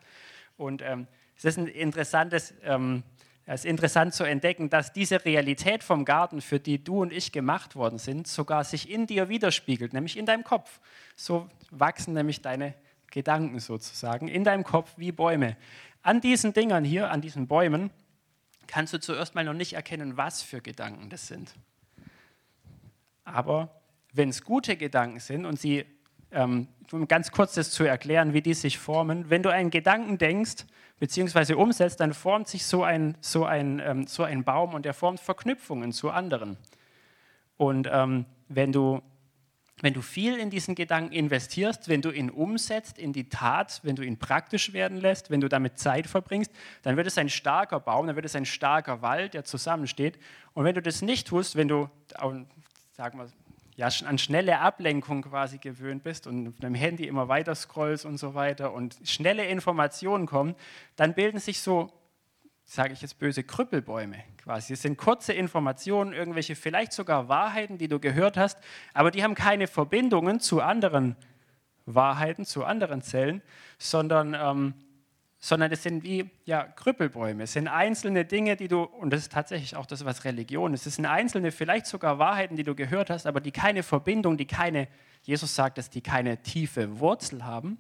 Und 0.57 0.81
ähm, 0.81 1.07
es 1.37 1.45
ist 1.45 1.59
ein 1.59 1.67
interessantes 1.67 2.55
ähm, 2.65 3.03
es 3.53 3.65
ist 3.65 3.71
interessant 3.71 4.15
zu 4.15 4.23
entdecken, 4.23 4.71
dass 4.71 4.93
diese 4.93 5.25
Realität 5.25 5.83
vom 5.83 6.05
Garten, 6.05 6.41
für 6.41 6.61
die 6.61 6.85
du 6.85 7.03
und 7.03 7.13
ich 7.13 7.33
gemacht 7.33 7.75
worden 7.75 7.99
sind, 7.99 8.29
sogar 8.29 8.63
sich 8.63 8.89
in 8.89 9.09
dir 9.09 9.29
widerspiegelt, 9.29 9.93
nämlich 9.93 10.17
in 10.17 10.25
deinem 10.25 10.45
Kopf. 10.45 10.79
So 11.17 11.49
wachsen 11.73 12.15
nämlich 12.15 12.43
deine 12.43 12.75
Gedanken 13.11 13.59
sozusagen 13.59 14.29
in 14.29 14.45
deinem 14.45 14.65
Kopf 14.65 14.93
wie 14.97 15.13
Bäume. 15.13 15.57
An 16.03 16.21
diesen 16.21 16.53
Dingern 16.53 16.85
hier, 16.85 17.11
an 17.11 17.21
diesen 17.21 17.47
Bäumen, 17.47 17.91
kannst 18.67 18.93
du 18.93 19.01
zuerst 19.01 19.35
mal 19.35 19.45
noch 19.45 19.55
nicht 19.55 19.73
erkennen, 19.73 20.17
was 20.17 20.43
für 20.43 20.61
Gedanken 20.61 21.11
das 21.11 21.27
sind. 21.27 21.55
Aber 23.25 23.81
wenn 24.13 24.29
es 24.29 24.43
gute 24.43 24.77
Gedanken 24.77 25.21
sind 25.21 25.45
und 25.45 25.59
sie, 25.59 25.85
ähm, 26.31 26.69
um 26.93 27.07
ganz 27.07 27.33
kurz 27.33 27.55
das 27.55 27.71
zu 27.71 27.85
erklären, 27.85 28.33
wie 28.33 28.43
die 28.43 28.55
sich 28.55 28.79
formen, 28.79 29.31
wenn 29.31 29.43
du 29.43 29.51
einen 29.51 29.71
Gedanken 29.71 30.19
denkst, 30.19 30.67
beziehungsweise 30.99 31.57
umsetzt, 31.57 32.01
dann 32.01 32.15
formt 32.15 32.49
sich 32.49 32.65
so 32.65 32.85
ein, 32.85 33.17
so 33.21 33.45
ein, 33.45 33.81
ähm, 33.85 34.07
so 34.07 34.23
ein 34.23 34.45
Baum 34.45 34.75
und 34.75 34.85
der 34.85 34.95
formt 34.95 35.21
Verknüpfungen 35.21 35.93
zu 35.93 36.11
anderen. 36.11 36.57
Und 37.57 37.89
ähm, 37.91 38.27
wenn, 38.49 38.73
du, 38.73 39.03
wenn 39.83 39.95
du 39.95 40.03
viel 40.03 40.39
in 40.39 40.51
diesen 40.51 40.75
Gedanken 40.75 41.13
investierst, 41.13 41.89
wenn 41.89 42.03
du 42.03 42.11
ihn 42.11 42.31
umsetzt 42.31 42.99
in 42.99 43.13
die 43.13 43.29
Tat, 43.29 43.81
wenn 43.83 43.97
du 43.97 44.03
ihn 44.03 44.19
praktisch 44.19 44.73
werden 44.73 44.99
lässt, 44.99 45.31
wenn 45.31 45.41
du 45.41 45.49
damit 45.49 45.79
Zeit 45.79 46.07
verbringst, 46.07 46.53
dann 46.83 46.97
wird 46.97 47.07
es 47.07 47.19
ein 47.19 47.29
starker 47.29 47.81
Baum, 47.81 48.07
dann 48.07 48.17
wird 48.17 48.27
es 48.27 48.37
ein 48.37 48.47
starker 48.47 49.03
Wald, 49.03 49.35
der 49.35 49.45
zusammensteht. 49.45 50.19
Und 50.53 50.65
wenn 50.65 50.75
du 50.75 50.83
das 50.83 51.03
nicht 51.03 51.29
tust, 51.29 51.57
wenn 51.57 51.69
du, 51.69 51.89
sagen 52.93 53.19
wir, 53.19 53.29
ja, 53.77 53.89
an 54.05 54.19
schnelle 54.19 54.59
Ablenkung 54.59 55.23
quasi 55.23 55.57
gewöhnt 55.57 56.03
bist 56.03 56.27
und 56.27 56.49
auf 56.49 56.57
deinem 56.61 56.75
Handy 56.75 57.07
immer 57.07 57.29
weiter 57.29 57.55
scrollst 57.55 58.05
und 58.05 58.19
so 58.19 58.35
weiter 58.35 58.75
und 58.75 58.99
schnelle 59.05 59.47
Informationen 59.47 60.27
kommen, 60.27 60.55
dann 60.97 61.15
bilden 61.15 61.39
sich 61.39 61.61
so, 61.61 61.91
sage 62.73 62.93
ich 62.93 63.03
jetzt 63.03 63.19
böse, 63.19 63.43
Krüppelbäume 63.43 64.23
quasi. 64.37 64.75
Es 64.75 64.83
sind 64.83 64.97
kurze 64.97 65.33
Informationen, 65.33 66.13
irgendwelche 66.13 66.55
vielleicht 66.55 66.93
sogar 66.93 67.29
Wahrheiten, 67.29 67.79
die 67.79 67.89
du 67.89 67.99
gehört 67.99 68.37
hast, 68.37 68.59
aber 68.95 69.11
die 69.11 69.25
haben 69.25 69.35
keine 69.35 69.67
Verbindungen 69.67 70.39
zu 70.39 70.61
anderen 70.61 71.17
Wahrheiten, 71.85 72.45
zu 72.45 72.65
anderen 72.65 73.03
Zellen, 73.03 73.43
sondern 73.79 74.37
ähm, 74.39 74.75
sondern 75.43 75.73
es 75.73 75.83
sind 75.83 76.05
wie 76.05 76.31
ja, 76.45 76.65
Krüppelbäume. 76.65 77.45
Es 77.45 77.55
sind 77.55 77.67
einzelne 77.67 78.27
Dinge, 78.27 78.57
die 78.57 78.69
du, 78.69 78.83
und 78.83 79.11
das 79.11 79.23
ist 79.23 79.33
tatsächlich 79.33 79.75
auch 79.75 79.87
das, 79.87 80.05
was 80.05 80.25
Religion 80.25 80.75
ist, 80.75 80.87
es 80.87 80.97
sind 80.97 81.07
einzelne, 81.07 81.51
vielleicht 81.51 81.87
sogar 81.87 82.19
Wahrheiten, 82.19 82.57
die 82.57 82.63
du 82.63 82.75
gehört 82.75 83.09
hast, 83.09 83.27
aber 83.27 83.41
die 83.41 83.51
keine 83.51 83.83
Verbindung, 83.83 84.37
die 84.37 84.47
keine, 84.47 84.87
Jesus 85.23 85.55
sagt, 85.57 85.79
dass 85.79 85.89
die 85.89 86.03
keine 86.03 86.43
tiefe 86.43 87.01
Wurzel 87.01 87.47
haben 87.47 87.79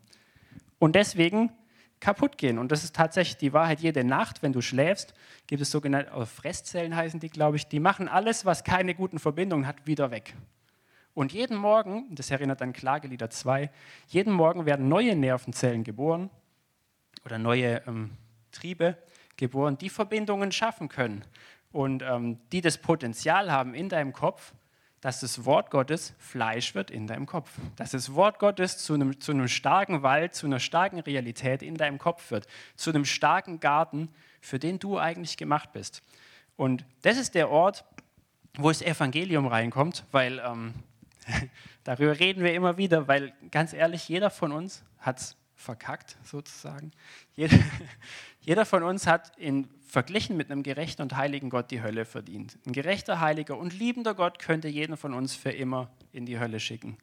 und 0.78 0.96
deswegen 0.96 1.52
kaputt 2.00 2.38
gehen. 2.38 2.58
Und 2.58 2.72
das 2.72 2.82
ist 2.82 2.96
tatsächlich 2.96 3.36
die 3.36 3.52
Wahrheit. 3.52 3.80
Jede 3.80 4.04
Nacht, 4.04 4.42
wenn 4.42 4.52
du 4.52 4.60
schläfst, 4.60 5.14
gibt 5.46 5.62
es 5.62 5.70
sogenannte 5.70 6.26
Fresszellen, 6.26 6.96
heißen 6.96 7.20
die, 7.20 7.28
glaube 7.28 7.56
ich, 7.56 7.68
die 7.68 7.80
machen 7.80 8.08
alles, 8.08 8.44
was 8.44 8.64
keine 8.64 8.94
guten 8.94 9.18
Verbindungen 9.18 9.66
hat, 9.66 9.86
wieder 9.86 10.10
weg. 10.10 10.34
Und 11.12 11.32
jeden 11.32 11.56
Morgen, 11.56 12.06
das 12.14 12.30
erinnert 12.30 12.62
an 12.62 12.72
Klagelieder 12.72 13.30
2, 13.30 13.70
jeden 14.08 14.32
Morgen 14.32 14.64
werden 14.64 14.88
neue 14.88 15.14
Nervenzellen 15.16 15.84
geboren 15.84 16.30
oder 17.24 17.38
neue 17.38 17.82
ähm, 17.86 18.10
Triebe 18.52 18.96
geboren, 19.36 19.76
die 19.76 19.90
Verbindungen 19.90 20.52
schaffen 20.52 20.88
können 20.88 21.24
und 21.72 22.02
ähm, 22.02 22.38
die 22.52 22.60
das 22.60 22.78
Potenzial 22.78 23.50
haben 23.50 23.74
in 23.74 23.88
deinem 23.88 24.12
Kopf, 24.12 24.54
dass 25.00 25.20
das 25.20 25.44
Wort 25.44 25.70
Gottes 25.70 26.14
Fleisch 26.18 26.74
wird 26.74 26.90
in 26.90 27.06
deinem 27.06 27.26
Kopf. 27.26 27.50
Dass 27.76 27.92
das 27.92 28.14
Wort 28.14 28.38
Gottes 28.38 28.78
zu 28.78 28.94
einem, 28.94 29.20
zu 29.20 29.32
einem 29.32 29.48
starken 29.48 30.02
Wald, 30.02 30.34
zu 30.34 30.46
einer 30.46 30.60
starken 30.60 31.00
Realität 31.00 31.62
in 31.62 31.76
deinem 31.76 31.98
Kopf 31.98 32.30
wird. 32.30 32.46
Zu 32.76 32.90
einem 32.90 33.04
starken 33.04 33.60
Garten, 33.60 34.08
für 34.40 34.58
den 34.58 34.78
du 34.78 34.98
eigentlich 34.98 35.36
gemacht 35.36 35.72
bist. 35.72 36.02
Und 36.56 36.84
das 37.02 37.16
ist 37.16 37.34
der 37.34 37.50
Ort, 37.50 37.84
wo 38.56 38.68
das 38.68 38.82
Evangelium 38.82 39.46
reinkommt, 39.46 40.04
weil 40.12 40.38
ähm, 40.40 40.74
darüber 41.84 42.18
reden 42.18 42.44
wir 42.44 42.52
immer 42.52 42.76
wieder, 42.76 43.08
weil 43.08 43.32
ganz 43.50 43.72
ehrlich, 43.72 44.08
jeder 44.08 44.28
von 44.28 44.52
uns 44.52 44.82
hat 44.98 45.18
es 45.20 45.36
verkackt 45.54 46.16
sozusagen. 46.24 46.92
Jeder, 47.34 47.58
jeder 48.40 48.66
von 48.66 48.82
uns 48.82 49.06
hat 49.06 49.36
in, 49.38 49.68
verglichen 49.90 50.36
mit 50.36 50.50
einem 50.50 50.62
gerechten 50.62 51.02
und 51.02 51.16
heiligen 51.16 51.50
Gott 51.50 51.70
die 51.70 51.82
Hölle 51.82 52.04
verdient. 52.04 52.58
Ein 52.66 52.72
gerechter, 52.72 53.20
heiliger 53.20 53.58
und 53.58 53.78
liebender 53.78 54.14
Gott 54.14 54.38
könnte 54.38 54.68
jeden 54.68 54.96
von 54.96 55.14
uns 55.14 55.34
für 55.34 55.50
immer 55.50 55.90
in 56.12 56.26
die 56.26 56.38
Hölle 56.38 56.60
schicken 56.60 56.96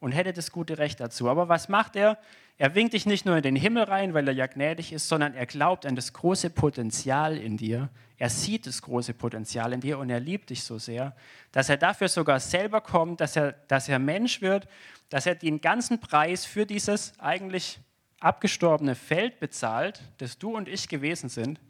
und 0.00 0.12
hätte 0.12 0.32
das 0.32 0.52
gute 0.52 0.78
Recht 0.78 1.00
dazu. 1.00 1.28
Aber 1.28 1.48
was 1.48 1.68
macht 1.68 1.96
er? 1.96 2.18
Er 2.56 2.74
winkt 2.74 2.94
dich 2.94 3.06
nicht 3.06 3.26
nur 3.26 3.36
in 3.36 3.42
den 3.42 3.56
Himmel 3.56 3.84
rein, 3.84 4.14
weil 4.14 4.26
er 4.28 4.34
ja 4.34 4.46
gnädig 4.46 4.92
ist, 4.92 5.08
sondern 5.08 5.34
er 5.34 5.46
glaubt 5.46 5.86
an 5.86 5.96
das 5.96 6.12
große 6.12 6.50
Potenzial 6.50 7.36
in 7.36 7.56
dir. 7.56 7.88
Er 8.16 8.30
sieht 8.30 8.66
das 8.66 8.82
große 8.82 9.14
Potenzial 9.14 9.72
in 9.72 9.80
dir 9.80 9.98
und 9.98 10.10
er 10.10 10.20
liebt 10.20 10.50
dich 10.50 10.64
so 10.64 10.78
sehr, 10.78 11.14
dass 11.52 11.68
er 11.68 11.76
dafür 11.76 12.08
sogar 12.08 12.40
selber 12.40 12.80
kommt, 12.80 13.20
dass 13.20 13.36
er, 13.36 13.52
dass 13.68 13.88
er 13.88 13.98
Mensch 13.98 14.40
wird, 14.40 14.68
dass 15.08 15.26
er 15.26 15.36
den 15.36 15.60
ganzen 15.60 16.00
Preis 16.00 16.44
für 16.44 16.66
dieses 16.66 17.18
eigentlich 17.20 17.78
abgestorbene 18.20 18.96
Feld 18.96 19.38
bezahlt, 19.38 20.02
das 20.18 20.38
du 20.38 20.56
und 20.56 20.68
ich 20.68 20.88
gewesen 20.88 21.28
sind, 21.28 21.60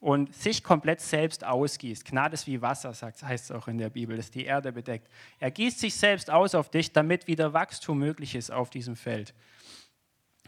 und 0.00 0.34
sich 0.34 0.62
komplett 0.62 1.00
selbst 1.00 1.44
ausgießt. 1.44 2.04
Gnade 2.04 2.34
ist 2.34 2.46
wie 2.46 2.62
Wasser, 2.62 2.94
sagt, 2.94 3.22
heißt 3.22 3.46
es 3.46 3.50
auch 3.50 3.66
in 3.66 3.78
der 3.78 3.90
Bibel, 3.90 4.16
das 4.16 4.30
die 4.30 4.44
Erde 4.44 4.72
bedeckt. 4.72 5.08
Er 5.40 5.50
gießt 5.50 5.80
sich 5.80 5.96
selbst 5.96 6.30
aus 6.30 6.54
auf 6.54 6.70
dich, 6.70 6.92
damit 6.92 7.26
wieder 7.26 7.52
Wachstum 7.52 7.98
möglich 7.98 8.34
ist 8.34 8.50
auf 8.50 8.70
diesem 8.70 8.94
Feld. 8.94 9.34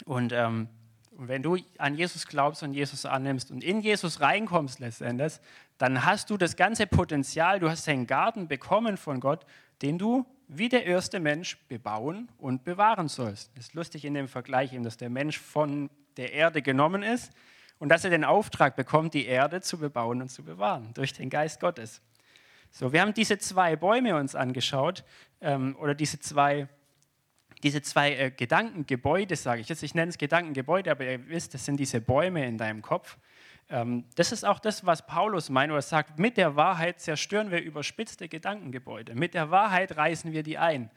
Und 0.05 0.33
ähm, 0.33 0.69
wenn 1.13 1.43
du 1.43 1.59
an 1.79 1.97
Jesus 1.97 2.27
glaubst 2.27 2.63
und 2.63 2.75
Jesus 2.75 3.05
annimmst 3.05 3.51
und 3.51 3.65
in 3.65 3.81
Jesus 3.81 4.21
reinkommst 4.21 4.79
letztendlich, 4.79 5.35
dann 5.79 6.05
hast 6.05 6.31
du 6.31 6.37
das 6.37 6.57
ganze 6.57 6.87
Potenzial, 6.87 7.59
du 7.59 7.69
hast 7.69 7.89
einen 7.89 8.07
Garten 8.07 8.47
bekommen 8.47 8.97
von 8.97 9.19
Gott, 9.19 9.45
den 9.83 9.99
du 9.99 10.25
wie 10.47 10.69
der 10.69 10.87
erste 10.87 11.21
Mensch 11.21 11.59
bebauen 11.69 12.29
und 12.39 12.65
bewahren 12.65 13.09
sollst. 13.09 13.51
Es 13.55 13.67
ist 13.67 13.75
lustig 13.75 14.05
in 14.05 14.15
dem 14.15 14.29
Vergleich, 14.29 14.71
dass 14.83 14.97
der 14.97 15.11
Mensch 15.11 15.39
von 15.39 15.91
der 16.17 16.33
Erde 16.33 16.63
genommen 16.63 17.03
ist 17.03 17.33
und 17.81 17.89
dass 17.89 18.05
er 18.05 18.11
den 18.11 18.25
Auftrag 18.25 18.77
bekommt, 18.77 19.15
die 19.15 19.27
Erde 19.27 19.61
zu 19.61 19.79
bebauen 19.79 20.23
und 20.23 20.29
zu 20.29 20.45
bewahren 20.45 20.93
durch 20.95 21.13
den 21.13 21.31
Geist 21.31 21.59
Gottes. 21.59 22.01
So, 22.71 22.93
wir 22.93 23.01
haben 23.01 23.15
diese 23.15 23.39
zwei 23.39 23.75
Bäume 23.75 24.15
uns 24.15 24.37
angeschaut 24.37 25.03
ähm, 25.41 25.75
oder 25.81 25.95
diese 25.95 26.21
zwei, 26.21 26.69
diese 27.65 27.83
zwei 27.83 28.15
äh, 28.15 28.31
Gedankengebäude, 28.31 29.35
sage 29.35 29.63
ich 29.63 29.69
jetzt. 29.69 29.83
Ich 29.83 29.95
nenne 29.95 30.11
es 30.11 30.19
Gedankengebäude, 30.19 30.91
aber 30.91 31.05
ihr 31.05 31.27
wisst, 31.29 31.55
das 31.55 31.65
sind 31.65 31.81
diese 31.81 32.01
Bäume 32.01 32.47
in 32.47 32.59
deinem 32.59 32.83
Kopf. 32.83 33.17
Ähm, 33.71 34.05
das 34.15 34.31
ist 34.31 34.45
auch 34.45 34.61
das, 34.61 34.85
was 34.85 35.07
Paulus 35.07 35.49
meint, 35.49 35.73
oder 35.73 35.83
sagt, 35.83 36.19
mit 36.19 36.37
der 36.37 36.57
Wahrheit 36.57 37.01
zerstören 37.01 37.51
wir 37.51 37.63
überspitzte 37.63 38.29
Gedankengebäude. 38.29 39.15
Mit 39.15 39.35
der 39.35 39.51
Wahrheit 39.51 39.97
reißen 39.97 40.33
wir 40.33 40.43
die 40.43 40.59
ein. 40.59 40.91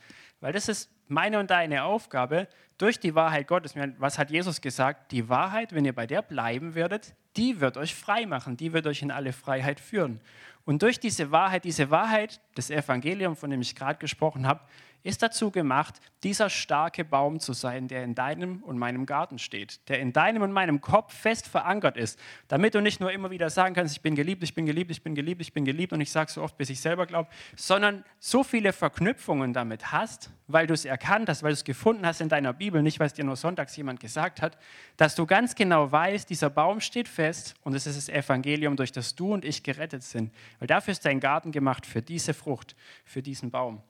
Weil 0.44 0.52
das 0.52 0.68
ist 0.68 0.92
meine 1.08 1.40
und 1.40 1.52
deine 1.52 1.86
Aufgabe, 1.86 2.50
durch 2.78 3.00
die 3.00 3.16
Wahrheit 3.16 3.48
Gottes. 3.48 3.76
Was 3.98 4.20
hat 4.20 4.30
Jesus 4.30 4.60
gesagt? 4.60 5.14
Die 5.14 5.30
Wahrheit, 5.30 5.74
wenn 5.74 5.86
ihr 5.86 5.96
bei 5.96 6.06
der 6.06 6.22
bleiben 6.22 6.76
werdet, 6.76 7.16
die 7.38 7.62
wird 7.62 7.78
euch 7.78 7.96
frei 7.96 8.26
machen, 8.26 8.58
die 8.58 8.74
wird 8.74 8.86
euch 8.86 9.02
in 9.02 9.10
alle 9.10 9.32
Freiheit 9.32 9.80
führen. 9.80 10.20
Und 10.66 10.82
durch 10.82 11.00
diese 11.00 11.32
Wahrheit, 11.32 11.66
diese 11.66 11.92
Wahrheit, 11.92 12.40
das 12.56 12.70
Evangelium, 12.70 13.36
von 13.36 13.50
dem 13.50 13.62
ich 13.62 13.76
gerade 13.76 14.00
gesprochen 14.00 14.48
habe, 14.48 14.62
ist 15.04 15.22
dazu 15.22 15.52
gemacht, 15.52 16.00
dieser 16.24 16.50
starke 16.50 17.04
Baum 17.04 17.40
zu 17.42 17.52
sein, 17.52 17.90
der 17.90 18.04
in 18.04 18.16
deinem 18.16 18.64
und 18.64 18.78
meinem 18.78 19.06
Garten 19.06 19.38
steht, 19.38 19.88
der 19.90 20.00
in 20.00 20.14
deinem 20.14 20.42
und 20.42 20.54
meinem 20.54 20.80
Kopf 20.80 21.14
fest 21.14 21.48
verankert 21.48 21.98
ist, 21.98 22.18
damit 22.48 22.74
du 22.74 22.82
nicht 22.82 23.02
nur 23.02 23.12
immer 23.12 23.30
wieder 23.30 23.50
sagen 23.50 23.76
kannst, 23.76 23.94
ich 23.96 24.02
bin 24.02 24.16
geliebt, 24.16 24.44
ich 24.44 24.56
bin 24.56 24.66
geliebt, 24.66 24.92
ich 24.92 25.04
bin 25.04 25.14
geliebt, 25.14 25.42
ich 25.42 25.52
bin 25.52 25.66
geliebt 25.66 25.92
und 25.92 26.00
ich 26.00 26.10
sage 26.10 26.32
so 26.32 26.42
oft, 26.42 26.58
bis 26.58 26.70
ich 26.70 26.80
selber 26.80 27.06
glaube, 27.06 27.30
sondern 27.58 28.06
so 28.20 28.44
viele 28.44 28.72
Verknüpfungen 28.72 29.52
damit 29.52 29.92
hast, 29.92 30.32
weil 30.48 30.68
du 30.68 30.74
es 30.74 30.86
erkannt 30.86 31.28
hast, 31.28 31.44
weil 31.44 31.52
du 31.52 31.56
es 31.56 31.64
gefunden 31.66 32.06
hast 32.06 32.22
in 32.22 32.30
deiner 32.30 32.54
Bibel, 32.54 32.82
nicht 32.82 33.00
weil 33.00 33.08
es 33.08 33.14
dir 33.14 33.26
nur 33.26 33.36
sonntags 33.36 33.76
jemand 33.76 34.00
gesagt 34.00 34.42
hat, 34.42 34.58
dass 34.96 35.16
du 35.16 35.26
ganz 35.26 35.56
genau 35.56 35.92
weißt, 35.92 36.30
dieser 36.30 36.50
Baum 36.50 36.80
steht 36.80 37.10
fest 37.10 37.56
und 37.64 37.76
es 37.76 37.86
ist 37.86 37.98
das 37.98 38.10
Evangelium, 38.10 38.78
durch 38.78 38.94
das 38.94 39.16
du 39.16 39.34
und 39.34 39.44
ich 39.44 39.64
gerettet 39.64 40.04
sind. 40.04 40.32
Weil 40.60 40.68
dafür 40.68 40.92
ist 40.92 41.06
dein 41.06 41.20
Garten 41.20 41.52
gemacht, 41.52 41.86
für 41.86 42.02
diese 42.02 42.34
Frucht, 42.34 42.76
für 43.06 43.22
diesen 43.22 43.52
Baum. 43.52 43.82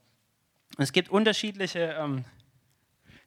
Es 0.78 0.92
gibt 0.92 1.10
unterschiedliche, 1.10 1.96
ähm, 2.00 2.26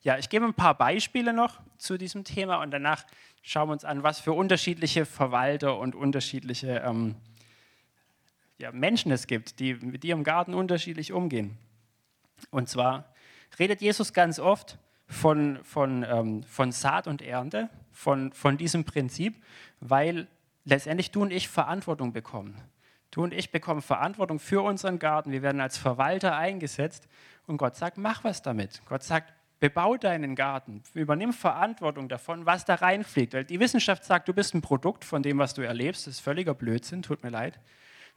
ja, 0.03 0.19
ich 0.19 0.29
gebe 0.29 0.45
ein 0.45 0.55
paar 0.55 0.77
Beispiele 0.77 1.33
noch 1.33 1.61
zu 1.79 1.97
diesem 1.97 2.25
Thema 2.25 2.57
und 2.63 2.71
danach 2.71 3.05
schauen 3.43 3.69
wir 3.69 3.73
uns 3.73 3.85
an, 3.85 4.03
was 4.03 4.19
für 4.19 4.33
unterschiedliche 4.33 5.07
Verwalter 5.07 5.79
und 5.79 5.95
unterschiedliche 5.95 6.83
ähm, 6.85 7.17
ja, 8.59 8.73
Menschen 8.73 9.13
es 9.13 9.27
gibt, 9.27 9.61
die 9.61 9.75
mit 9.75 10.05
ihrem 10.05 10.25
Garten 10.25 10.55
unterschiedlich 10.55 11.13
umgehen. 11.13 11.57
Und 12.51 12.69
zwar 12.69 13.15
redet 13.59 13.81
Jesus 13.81 14.13
ganz 14.13 14.39
oft 14.39 14.79
von, 15.07 15.61
von, 15.63 16.05
ähm, 16.09 16.43
von 16.43 16.73
Saat 16.73 17.07
und 17.07 17.23
Ernte, 17.23 17.71
von, 17.93 18.33
von 18.33 18.57
diesem 18.57 18.85
Prinzip, 18.85 19.43
weil 19.81 20.27
letztendlich 20.65 21.11
du 21.11 21.23
und 21.23 21.33
ich 21.33 21.49
Verantwortung 21.49 22.13
bekommen. 22.13 22.61
Du 23.11 23.23
und 23.23 23.33
ich 23.33 23.51
bekommen 23.51 23.83
Verantwortung 23.83 24.39
für 24.39 24.63
unseren 24.63 24.99
Garten. 24.99 25.33
Wir 25.33 25.43
werden 25.43 25.61
als 25.61 25.79
Verwalter 25.79 26.37
eingesetzt 26.37 27.09
und 27.47 27.57
Gott 27.57 27.77
sagt, 27.77 27.99
mach 27.99 28.25
was 28.25 28.43
damit. 28.43 28.83
Gott 28.87 29.03
sagt, 29.03 29.33
bebau 29.61 29.97
deinen 29.97 30.35
Garten, 30.35 30.83
übernimm 30.95 31.33
Verantwortung 31.33 32.09
davon, 32.09 32.47
was 32.47 32.65
da 32.65 32.75
reinfliegt. 32.75 33.35
Weil 33.35 33.45
die 33.45 33.61
Wissenschaft 33.61 34.05
sagt, 34.05 34.29
du 34.29 34.35
bist 34.35 34.55
ein 34.55 34.61
Produkt 34.61 35.05
von 35.05 35.23
dem, 35.23 35.39
was 35.39 35.55
du 35.55 35.63
erlebst. 35.63 36.07
Das 36.07 36.15
ist 36.15 36.21
völliger 36.21 36.55
Blödsinn, 36.55 37.03
tut 37.03 37.23
mir 37.23 37.31
leid. 37.31 37.59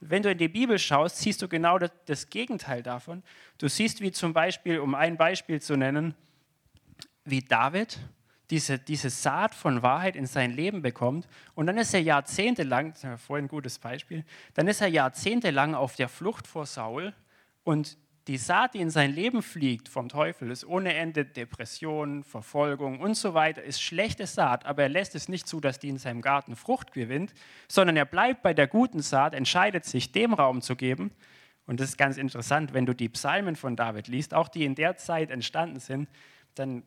Wenn 0.01 0.23
du 0.23 0.31
in 0.31 0.37
die 0.37 0.47
Bibel 0.47 0.79
schaust, 0.79 1.17
siehst 1.17 1.41
du 1.41 1.47
genau 1.47 1.77
das, 1.77 1.91
das 2.05 2.29
Gegenteil 2.29 2.83
davon. 2.83 3.23
Du 3.57 3.67
siehst, 3.67 4.01
wie 4.01 4.11
zum 4.11 4.33
Beispiel, 4.33 4.79
um 4.79 4.95
ein 4.95 5.17
Beispiel 5.17 5.61
zu 5.61 5.75
nennen, 5.75 6.15
wie 7.25 7.41
David 7.41 7.99
diese, 8.49 8.79
diese 8.79 9.09
Saat 9.09 9.53
von 9.53 9.81
Wahrheit 9.81 10.15
in 10.15 10.25
sein 10.25 10.51
Leben 10.51 10.81
bekommt. 10.81 11.27
Und 11.53 11.67
dann 11.67 11.77
ist 11.77 11.93
er 11.93 12.01
jahrzehntelang, 12.01 12.93
vorhin 13.17 13.45
ein 13.45 13.49
gutes 13.49 13.79
Beispiel, 13.79 14.25
dann 14.53 14.67
ist 14.67 14.81
er 14.81 14.87
jahrzehntelang 14.87 15.75
auf 15.75 15.95
der 15.95 16.09
Flucht 16.09 16.47
vor 16.47 16.65
Saul. 16.65 17.13
Und 17.63 17.97
die 18.27 18.37
Saat, 18.37 18.75
die 18.75 18.79
in 18.79 18.91
sein 18.91 19.11
Leben 19.11 19.41
fliegt 19.41 19.89
vom 19.89 20.07
Teufel, 20.07 20.51
ist 20.51 20.63
ohne 20.63 20.93
Ende 20.93 21.25
Depression, 21.25 22.23
Verfolgung 22.23 22.99
und 22.99 23.15
so 23.15 23.33
weiter, 23.33 23.63
ist 23.63 23.81
schlechte 23.81 24.27
Saat, 24.27 24.65
aber 24.65 24.83
er 24.83 24.89
lässt 24.89 25.15
es 25.15 25.29
nicht 25.29 25.47
zu, 25.47 25.59
dass 25.59 25.79
die 25.79 25.89
in 25.89 25.97
seinem 25.97 26.21
Garten 26.21 26.55
Frucht 26.55 26.91
gewinnt, 26.91 27.33
sondern 27.67 27.97
er 27.97 28.05
bleibt 28.05 28.43
bei 28.43 28.53
der 28.53 28.67
guten 28.67 29.01
Saat, 29.01 29.33
entscheidet 29.33 29.85
sich, 29.85 30.11
dem 30.11 30.33
Raum 30.33 30.61
zu 30.61 30.75
geben. 30.75 31.11
Und 31.65 31.79
das 31.79 31.89
ist 31.89 31.97
ganz 31.97 32.17
interessant, 32.17 32.73
wenn 32.73 32.85
du 32.85 32.93
die 32.93 33.09
Psalmen 33.09 33.55
von 33.55 33.75
David 33.75 34.07
liest, 34.07 34.33
auch 34.33 34.47
die 34.47 34.65
in 34.65 34.75
der 34.75 34.97
Zeit 34.97 35.31
entstanden 35.31 35.79
sind, 35.79 36.07
dann, 36.53 36.83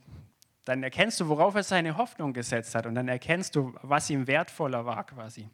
dann 0.64 0.82
erkennst 0.82 1.20
du, 1.20 1.28
worauf 1.28 1.54
er 1.54 1.62
seine 1.62 1.96
Hoffnung 1.96 2.32
gesetzt 2.32 2.74
hat 2.74 2.86
und 2.86 2.94
dann 2.94 3.08
erkennst 3.08 3.56
du, 3.56 3.74
was 3.82 4.08
ihm 4.10 4.26
wertvoller 4.26 4.86
war 4.86 5.04
quasi. 5.04 5.48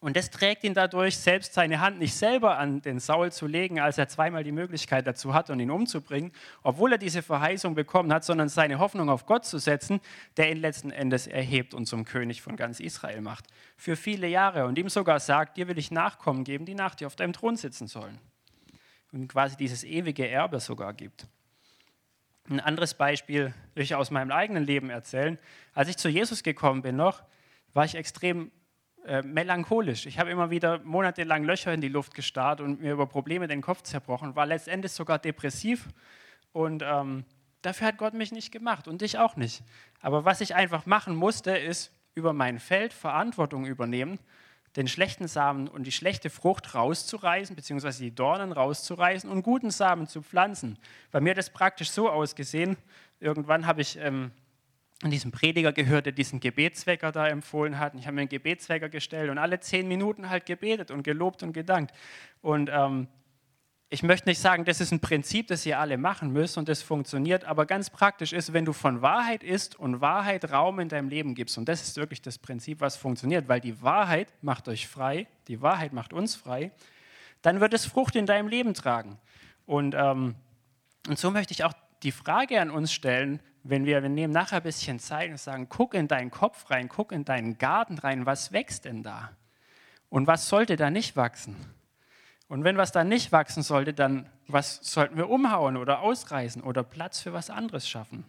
Und 0.00 0.14
das 0.16 0.30
trägt 0.30 0.62
ihn 0.64 0.74
dadurch, 0.74 1.16
selbst 1.16 1.54
seine 1.54 1.80
Hand 1.80 1.98
nicht 1.98 2.14
selber 2.14 2.58
an 2.58 2.82
den 2.82 3.00
Saul 3.00 3.32
zu 3.32 3.46
legen, 3.46 3.80
als 3.80 3.96
er 3.96 4.08
zweimal 4.08 4.44
die 4.44 4.52
Möglichkeit 4.52 5.06
dazu 5.06 5.32
hat, 5.32 5.48
um 5.48 5.58
ihn 5.58 5.70
umzubringen, 5.70 6.32
obwohl 6.62 6.92
er 6.92 6.98
diese 6.98 7.22
Verheißung 7.22 7.74
bekommen 7.74 8.12
hat, 8.12 8.22
sondern 8.22 8.48
seine 8.48 8.78
Hoffnung 8.78 9.08
auf 9.08 9.24
Gott 9.24 9.46
zu 9.46 9.58
setzen, 9.58 10.00
der 10.36 10.50
ihn 10.50 10.58
letzten 10.58 10.90
Endes 10.90 11.26
erhebt 11.26 11.72
und 11.72 11.86
zum 11.86 12.04
König 12.04 12.42
von 12.42 12.56
ganz 12.56 12.78
Israel 12.78 13.22
macht. 13.22 13.46
Für 13.76 13.96
viele 13.96 14.28
Jahre. 14.28 14.66
Und 14.66 14.78
ihm 14.78 14.90
sogar 14.90 15.18
sagt, 15.18 15.56
dir 15.56 15.66
will 15.66 15.78
ich 15.78 15.90
Nachkommen 15.90 16.44
geben, 16.44 16.66
die 16.66 16.74
nach 16.74 16.94
dir 16.94 17.06
auf 17.06 17.16
deinem 17.16 17.32
Thron 17.32 17.56
sitzen 17.56 17.86
sollen. 17.86 18.18
Und 19.12 19.28
quasi 19.28 19.56
dieses 19.56 19.82
ewige 19.82 20.28
Erbe 20.28 20.60
sogar 20.60 20.92
gibt. 20.92 21.26
Ein 22.48 22.60
anderes 22.60 22.94
Beispiel 22.94 23.52
will 23.74 23.82
ich 23.82 23.96
aus 23.96 24.12
meinem 24.12 24.30
eigenen 24.30 24.64
Leben 24.64 24.88
erzählen. 24.88 25.38
Als 25.74 25.88
ich 25.88 25.96
zu 25.96 26.08
Jesus 26.08 26.44
gekommen 26.44 26.82
bin 26.82 26.94
noch, 26.94 27.24
war 27.74 27.84
ich 27.84 27.96
extrem 27.96 28.52
äh, 29.04 29.22
melancholisch. 29.22 30.06
Ich 30.06 30.20
habe 30.20 30.30
immer 30.30 30.50
wieder 30.50 30.78
monatelang 30.80 31.42
Löcher 31.42 31.74
in 31.74 31.80
die 31.80 31.88
Luft 31.88 32.14
gestarrt 32.14 32.60
und 32.60 32.80
mir 32.80 32.92
über 32.92 33.06
Probleme 33.06 33.48
den 33.48 33.62
Kopf 33.62 33.82
zerbrochen, 33.82 34.36
war 34.36 34.46
letztendlich 34.46 34.92
sogar 34.92 35.18
depressiv 35.18 35.88
und 36.52 36.84
ähm, 36.86 37.24
dafür 37.62 37.88
hat 37.88 37.98
Gott 37.98 38.14
mich 38.14 38.30
nicht 38.30 38.52
gemacht 38.52 38.86
und 38.86 39.02
dich 39.02 39.18
auch 39.18 39.34
nicht. 39.34 39.64
Aber 40.00 40.24
was 40.24 40.40
ich 40.40 40.54
einfach 40.54 40.86
machen 40.86 41.16
musste, 41.16 41.50
ist 41.50 41.92
über 42.14 42.32
mein 42.32 42.60
Feld 42.60 42.92
Verantwortung 42.92 43.66
übernehmen, 43.66 44.20
den 44.76 44.88
schlechten 44.88 45.26
Samen 45.26 45.68
und 45.68 45.84
die 45.84 45.92
schlechte 45.92 46.30
Frucht 46.30 46.74
rauszureißen, 46.74 47.56
beziehungsweise 47.56 48.02
die 48.02 48.14
Dornen 48.14 48.52
rauszureißen 48.52 49.28
und 49.30 49.42
guten 49.42 49.70
Samen 49.70 50.06
zu 50.06 50.22
pflanzen. 50.22 50.78
Bei 51.10 51.20
mir 51.20 51.30
hat 51.30 51.38
das 51.38 51.50
praktisch 51.50 51.90
so 51.90 52.10
ausgesehen. 52.10 52.76
Irgendwann 53.18 53.66
habe 53.66 53.80
ich 53.80 53.98
ähm, 53.98 54.32
und 55.02 55.10
diesem 55.10 55.30
Prediger 55.30 55.72
gehört, 55.72 56.06
der 56.06 56.12
diesen 56.12 56.40
Gebetswecker 56.40 57.12
da 57.12 57.28
empfohlen 57.28 57.78
hat. 57.78 57.92
Und 57.92 57.98
ich 57.98 58.06
habe 58.06 58.14
mir 58.14 58.22
einen 58.22 58.30
Gebetswecker 58.30 58.88
gestellt 58.88 59.30
und 59.30 59.36
alle 59.36 59.60
zehn 59.60 59.88
Minuten 59.88 60.30
halt 60.30 60.46
gebetet 60.46 60.90
und 60.90 61.02
gelobt 61.02 61.42
und 61.42 61.52
gedankt. 61.52 61.94
Und 62.40 62.70
ähm, 62.72 63.06
ich 63.88 64.02
möchte 64.02 64.28
nicht 64.28 64.40
sagen, 64.40 64.64
das 64.64 64.80
ist 64.80 64.90
ein 64.90 64.98
Prinzip, 64.98 65.46
das 65.46 65.64
ihr 65.64 65.78
alle 65.78 65.96
machen 65.96 66.32
müsst 66.32 66.58
und 66.58 66.68
das 66.68 66.82
funktioniert, 66.82 67.44
aber 67.44 67.66
ganz 67.66 67.88
praktisch 67.88 68.32
ist, 68.32 68.52
wenn 68.52 68.64
du 68.64 68.72
von 68.72 69.00
Wahrheit 69.00 69.44
isst 69.44 69.78
und 69.78 70.00
Wahrheit 70.00 70.50
Raum 70.50 70.80
in 70.80 70.88
deinem 70.88 71.08
Leben 71.08 71.34
gibst, 71.36 71.56
und 71.56 71.68
das 71.68 71.82
ist 71.82 71.96
wirklich 71.96 72.20
das 72.20 72.38
Prinzip, 72.38 72.80
was 72.80 72.96
funktioniert, 72.96 73.48
weil 73.48 73.60
die 73.60 73.80
Wahrheit 73.82 74.32
macht 74.42 74.68
euch 74.68 74.88
frei, 74.88 75.28
die 75.46 75.62
Wahrheit 75.62 75.92
macht 75.92 76.12
uns 76.12 76.34
frei, 76.34 76.72
dann 77.42 77.60
wird 77.60 77.74
es 77.74 77.86
Frucht 77.86 78.16
in 78.16 78.26
deinem 78.26 78.48
Leben 78.48 78.74
tragen. 78.74 79.18
Und, 79.66 79.94
ähm, 79.96 80.34
und 81.06 81.18
so 81.18 81.30
möchte 81.30 81.52
ich 81.52 81.62
auch 81.62 81.74
die 82.02 82.12
Frage 82.12 82.60
an 82.60 82.70
uns 82.70 82.92
stellen, 82.92 83.40
wenn 83.62 83.84
wir, 83.84 84.02
wir 84.02 84.08
nehmen 84.08 84.32
nachher 84.32 84.58
ein 84.58 84.62
bisschen 84.64 84.98
Zeit 84.98 85.30
und 85.30 85.38
sagen, 85.38 85.68
guck 85.68 85.94
in 85.94 86.08
deinen 86.08 86.30
Kopf 86.32 86.70
rein, 86.70 86.88
guck 86.88 87.12
in 87.12 87.24
deinen 87.24 87.58
Garten 87.58 87.98
rein, 87.98 88.26
was 88.26 88.52
wächst 88.52 88.84
denn 88.84 89.04
da? 89.04 89.30
Und 90.08 90.26
was 90.26 90.48
sollte 90.48 90.76
da 90.76 90.90
nicht 90.90 91.16
wachsen? 91.16 91.56
Und 92.48 92.64
wenn 92.64 92.76
was 92.76 92.92
da 92.92 93.02
nicht 93.02 93.32
wachsen 93.32 93.62
sollte, 93.62 93.92
dann 93.92 94.28
was 94.46 94.78
sollten 94.82 95.16
wir 95.16 95.28
umhauen 95.28 95.76
oder 95.76 96.00
ausreißen 96.00 96.62
oder 96.62 96.84
Platz 96.84 97.20
für 97.20 97.32
was 97.32 97.50
anderes 97.50 97.88
schaffen? 97.88 98.24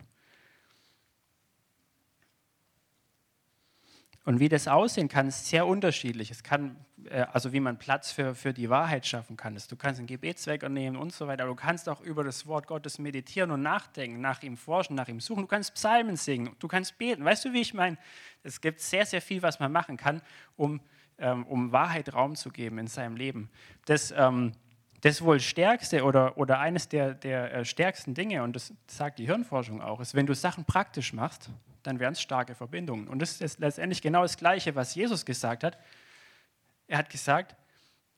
Und 4.28 4.42
wie 4.42 4.50
das 4.50 4.68
aussehen 4.68 5.08
kann, 5.08 5.30
ist 5.30 5.48
sehr 5.48 5.66
unterschiedlich. 5.66 6.32
Es 6.32 6.44
kann, 6.44 6.76
äh, 7.06 7.26
also 7.32 7.54
wie 7.54 7.62
man 7.62 7.78
Platz 7.78 8.12
für, 8.12 8.36
für 8.36 8.52
die 8.52 8.70
Wahrheit 8.70 9.06
schaffen 9.06 9.38
kann. 9.38 9.58
Du 9.70 9.76
kannst 9.78 10.00
einen 10.00 10.08
Gebetswecker 10.08 10.68
nehmen 10.68 10.98
und 10.98 11.14
so 11.14 11.28
weiter. 11.28 11.44
Aber 11.44 11.54
du 11.54 11.56
kannst 11.56 11.88
auch 11.88 12.02
über 12.02 12.26
das 12.26 12.46
Wort 12.46 12.68
Gottes 12.68 13.00
meditieren 13.00 13.52
und 13.52 13.62
nachdenken, 13.62 14.20
nach 14.20 14.44
ihm 14.44 14.58
forschen, 14.58 14.96
nach 14.96 15.08
ihm 15.08 15.22
suchen. 15.22 15.44
Du 15.44 15.48
kannst 15.48 15.76
Psalmen 15.76 16.18
singen, 16.18 16.54
du 16.60 16.68
kannst 16.68 16.98
beten. 16.98 17.24
Weißt 17.24 17.46
du, 17.46 17.54
wie 17.54 17.62
ich 17.62 17.74
meine? 17.74 17.98
Es 18.44 18.60
gibt 18.60 18.82
sehr, 18.82 19.06
sehr 19.06 19.22
viel, 19.22 19.42
was 19.42 19.62
man 19.62 19.72
machen 19.72 19.96
kann, 19.96 20.22
um, 20.58 20.82
ähm, 21.18 21.46
um 21.46 21.72
Wahrheit 21.72 22.14
Raum 22.14 22.36
zu 22.36 22.50
geben 22.50 22.78
in 22.78 22.88
seinem 22.88 23.16
Leben. 23.16 23.50
Das, 23.86 24.14
ähm, 24.16 24.54
das 25.02 25.22
wohl 25.22 25.40
stärkste 25.40 26.04
oder, 26.04 26.38
oder 26.38 26.60
eines 26.60 26.90
der, 26.90 27.14
der 27.14 27.54
äh, 27.54 27.66
stärksten 27.66 28.14
Dinge, 28.14 28.44
und 28.44 28.56
das 28.56 28.74
sagt 28.88 29.20
die 29.20 29.26
Hirnforschung 29.26 29.82
auch, 29.82 30.00
ist, 30.00 30.16
wenn 30.16 30.26
du 30.26 30.34
Sachen 30.34 30.66
praktisch 30.66 31.14
machst, 31.14 31.50
dann 31.84 32.00
wären 32.00 32.14
es 32.14 32.22
starke 32.22 32.56
Verbindungen. 32.56 33.08
Und 33.08 33.20
das 33.22 33.40
ist 33.40 33.60
letztendlich 33.60 34.02
genau 34.02 34.24
das 34.24 34.38
Gleiche, 34.38 34.76
was 34.76 34.96
Jesus 34.96 35.26
gesagt 35.26 35.64
hat. 35.64 35.78
Er 36.88 36.98
hat 36.98 37.10
gesagt, 37.10 37.56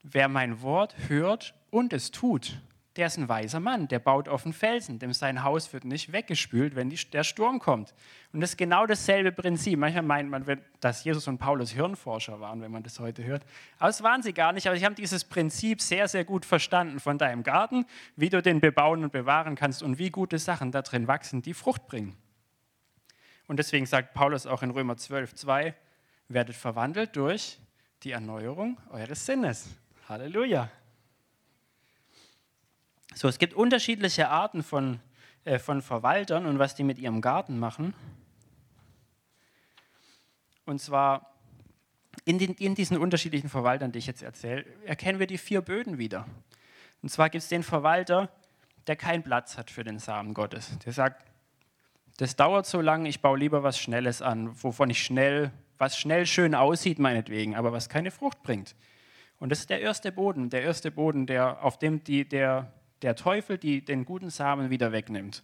wer 0.02 0.28
mein 0.28 0.62
Wort 0.62 0.94
hört 1.08 1.54
und 1.70 1.92
es 1.92 2.10
tut, 2.10 2.60
der 2.96 3.06
ist 3.06 3.16
ein 3.18 3.28
weiser 3.28 3.60
Mann, 3.60 3.86
der 3.86 4.00
baut 4.00 4.28
auf 4.28 4.42
den 4.42 4.52
Felsen, 4.52 4.98
dem 4.98 5.12
sein 5.12 5.44
Haus 5.44 5.72
wird 5.72 5.84
nicht 5.84 6.12
weggespült, 6.12 6.74
wenn 6.74 6.90
die, 6.90 6.96
der 6.96 7.22
Sturm 7.22 7.60
kommt. 7.60 7.94
Und 8.32 8.40
das 8.40 8.50
ist 8.50 8.56
genau 8.56 8.84
dasselbe 8.84 9.30
Prinzip. 9.30 9.78
Manchmal 9.78 10.02
meint 10.02 10.28
man, 10.28 10.60
dass 10.80 11.04
Jesus 11.04 11.28
und 11.28 11.38
Paulus 11.38 11.70
Hirnforscher 11.70 12.40
waren, 12.40 12.60
wenn 12.60 12.72
man 12.72 12.82
das 12.82 12.98
heute 12.98 13.22
hört. 13.22 13.44
Aber 13.78 13.86
das 13.86 14.02
waren 14.02 14.22
sie 14.22 14.32
gar 14.32 14.52
nicht, 14.52 14.66
aber 14.66 14.76
sie 14.76 14.84
haben 14.84 14.96
dieses 14.96 15.24
Prinzip 15.24 15.80
sehr, 15.80 16.08
sehr 16.08 16.24
gut 16.24 16.44
verstanden 16.44 16.98
von 16.98 17.16
deinem 17.16 17.44
Garten, 17.44 17.86
wie 18.16 18.28
du 18.28 18.42
den 18.42 18.60
bebauen 18.60 19.04
und 19.04 19.12
bewahren 19.12 19.54
kannst 19.54 19.84
und 19.84 19.98
wie 19.98 20.10
gute 20.10 20.38
Sachen 20.40 20.72
da 20.72 20.82
drin 20.82 21.06
wachsen, 21.06 21.42
die 21.42 21.54
Frucht 21.54 21.86
bringen. 21.86 22.16
Und 23.46 23.58
deswegen 23.58 23.86
sagt 23.86 24.14
Paulus 24.14 24.46
auch 24.46 24.62
in 24.62 24.70
Römer 24.70 24.96
12, 24.96 25.34
2, 25.36 25.74
werdet 26.28 26.56
verwandelt 26.56 27.14
durch 27.14 27.60
die 28.02 28.12
Erneuerung 28.12 28.78
eures 28.90 29.26
Sinnes. 29.26 29.68
Halleluja. 30.08 30.70
So, 33.14 33.28
es 33.28 33.38
gibt 33.38 33.54
unterschiedliche 33.54 34.28
Arten 34.28 34.62
von, 34.62 35.00
äh, 35.44 35.58
von 35.58 35.82
Verwaltern 35.82 36.46
und 36.46 36.58
was 36.58 36.74
die 36.74 36.84
mit 36.84 36.98
ihrem 36.98 37.20
Garten 37.20 37.58
machen. 37.58 37.94
Und 40.64 40.80
zwar 40.80 41.34
in, 42.24 42.38
den, 42.38 42.54
in 42.54 42.74
diesen 42.74 42.96
unterschiedlichen 42.96 43.48
Verwaltern, 43.48 43.92
die 43.92 43.98
ich 43.98 44.06
jetzt 44.06 44.22
erzähle, 44.22 44.64
erkennen 44.84 45.18
wir 45.18 45.26
die 45.26 45.38
vier 45.38 45.60
Böden 45.60 45.98
wieder. 45.98 46.26
Und 47.02 47.08
zwar 47.08 47.30
gibt 47.30 47.42
es 47.42 47.48
den 47.48 47.62
Verwalter, 47.62 48.30
der 48.86 48.96
keinen 48.96 49.22
Platz 49.22 49.56
hat 49.56 49.70
für 49.70 49.84
den 49.84 49.98
Samen 49.98 50.34
Gottes. 50.34 50.78
Der 50.84 50.92
sagt, 50.92 51.24
das 52.18 52.36
dauert 52.36 52.66
so 52.66 52.80
lange, 52.80 53.08
ich 53.08 53.20
baue 53.20 53.38
lieber 53.38 53.62
was 53.62 53.78
Schnelles 53.78 54.20
an, 54.22 54.62
wovon 54.62 54.90
ich 54.90 55.02
schnell, 55.02 55.52
was 55.78 55.98
schnell 55.98 56.26
schön 56.26 56.54
aussieht, 56.54 56.98
meinetwegen, 56.98 57.54
aber 57.54 57.72
was 57.72 57.88
keine 57.88 58.10
Frucht 58.10 58.42
bringt. 58.42 58.76
Und 59.38 59.50
das 59.50 59.60
ist 59.60 59.70
der 59.70 59.80
erste 59.80 60.12
Boden, 60.12 60.50
der 60.50 60.62
erste 60.62 60.90
Boden, 60.90 61.26
der, 61.26 61.64
auf 61.64 61.78
dem 61.78 62.04
die, 62.04 62.28
der, 62.28 62.72
der 63.02 63.16
Teufel 63.16 63.58
die, 63.58 63.84
den 63.84 64.04
guten 64.04 64.30
Samen 64.30 64.70
wieder 64.70 64.92
wegnimmt. 64.92 65.42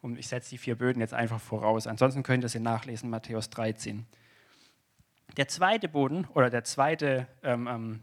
Und 0.00 0.18
ich 0.18 0.28
setze 0.28 0.50
die 0.50 0.58
vier 0.58 0.76
Böden 0.76 1.00
jetzt 1.00 1.14
einfach 1.14 1.40
voraus. 1.40 1.86
Ansonsten 1.86 2.22
könnt 2.22 2.44
ihr 2.44 2.48
sie 2.48 2.60
nachlesen, 2.60 3.10
Matthäus 3.10 3.50
13. 3.50 4.06
Der 5.36 5.48
zweite 5.48 5.88
Boden 5.88 6.26
oder 6.34 6.50
der 6.50 6.64
zweite, 6.64 7.26
ähm, 7.42 7.66
ähm, 7.66 8.00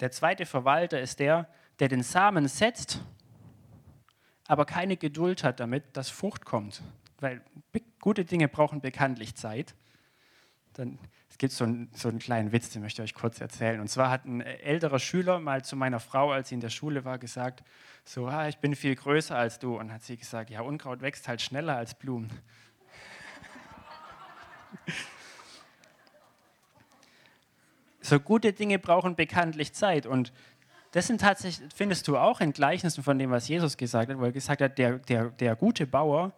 der 0.00 0.10
zweite 0.10 0.46
Verwalter 0.46 1.00
ist 1.00 1.20
der, 1.20 1.48
der 1.78 1.88
den 1.88 2.02
Samen 2.02 2.48
setzt, 2.48 3.02
aber 4.46 4.64
keine 4.64 4.96
Geduld 4.96 5.44
hat 5.44 5.60
damit, 5.60 5.96
dass 5.96 6.08
Frucht 6.08 6.44
kommt 6.44 6.82
weil 7.20 7.42
gute 8.00 8.24
Dinge 8.24 8.48
brauchen 8.48 8.80
bekanntlich 8.80 9.34
Zeit. 9.34 9.74
Dann, 10.74 10.98
es 11.36 11.38
gibt 11.38 11.52
so 11.52 11.64
einen, 11.64 11.90
so 11.92 12.08
einen 12.08 12.18
kleinen 12.18 12.50
Witz, 12.50 12.70
den 12.70 12.80
möchte 12.80 13.02
ich 13.02 13.10
euch 13.10 13.14
kurz 13.14 13.42
erzählen. 13.42 13.78
Und 13.78 13.88
zwar 13.88 14.08
hat 14.08 14.24
ein 14.24 14.40
älterer 14.40 14.98
Schüler 14.98 15.38
mal 15.38 15.62
zu 15.62 15.76
meiner 15.76 16.00
Frau, 16.00 16.32
als 16.32 16.48
sie 16.48 16.54
in 16.54 16.62
der 16.62 16.70
Schule 16.70 17.04
war, 17.04 17.18
gesagt, 17.18 17.62
so, 18.06 18.26
ah, 18.26 18.48
ich 18.48 18.56
bin 18.56 18.74
viel 18.74 18.94
größer 18.96 19.36
als 19.36 19.58
du. 19.58 19.76
Und 19.78 19.92
hat 19.92 20.02
sie 20.02 20.16
gesagt, 20.16 20.48
ja, 20.48 20.62
Unkraut 20.62 21.02
wächst 21.02 21.28
halt 21.28 21.42
schneller 21.42 21.76
als 21.76 21.92
Blumen. 21.92 22.30
so 28.00 28.18
gute 28.18 28.54
Dinge 28.54 28.78
brauchen 28.78 29.14
bekanntlich 29.14 29.74
Zeit. 29.74 30.06
Und 30.06 30.32
das 30.92 31.06
sind 31.06 31.20
tatsächlich, 31.20 31.68
findest 31.74 32.08
du 32.08 32.16
auch 32.16 32.40
in 32.40 32.54
Gleichnissen 32.54 33.02
von 33.04 33.18
dem, 33.18 33.30
was 33.30 33.46
Jesus 33.46 33.76
gesagt 33.76 34.10
hat, 34.10 34.18
wo 34.18 34.24
er 34.24 34.32
gesagt 34.32 34.62
hat, 34.62 34.78
der, 34.78 35.00
der, 35.00 35.26
der 35.26 35.54
gute 35.54 35.86
Bauer, 35.86 36.32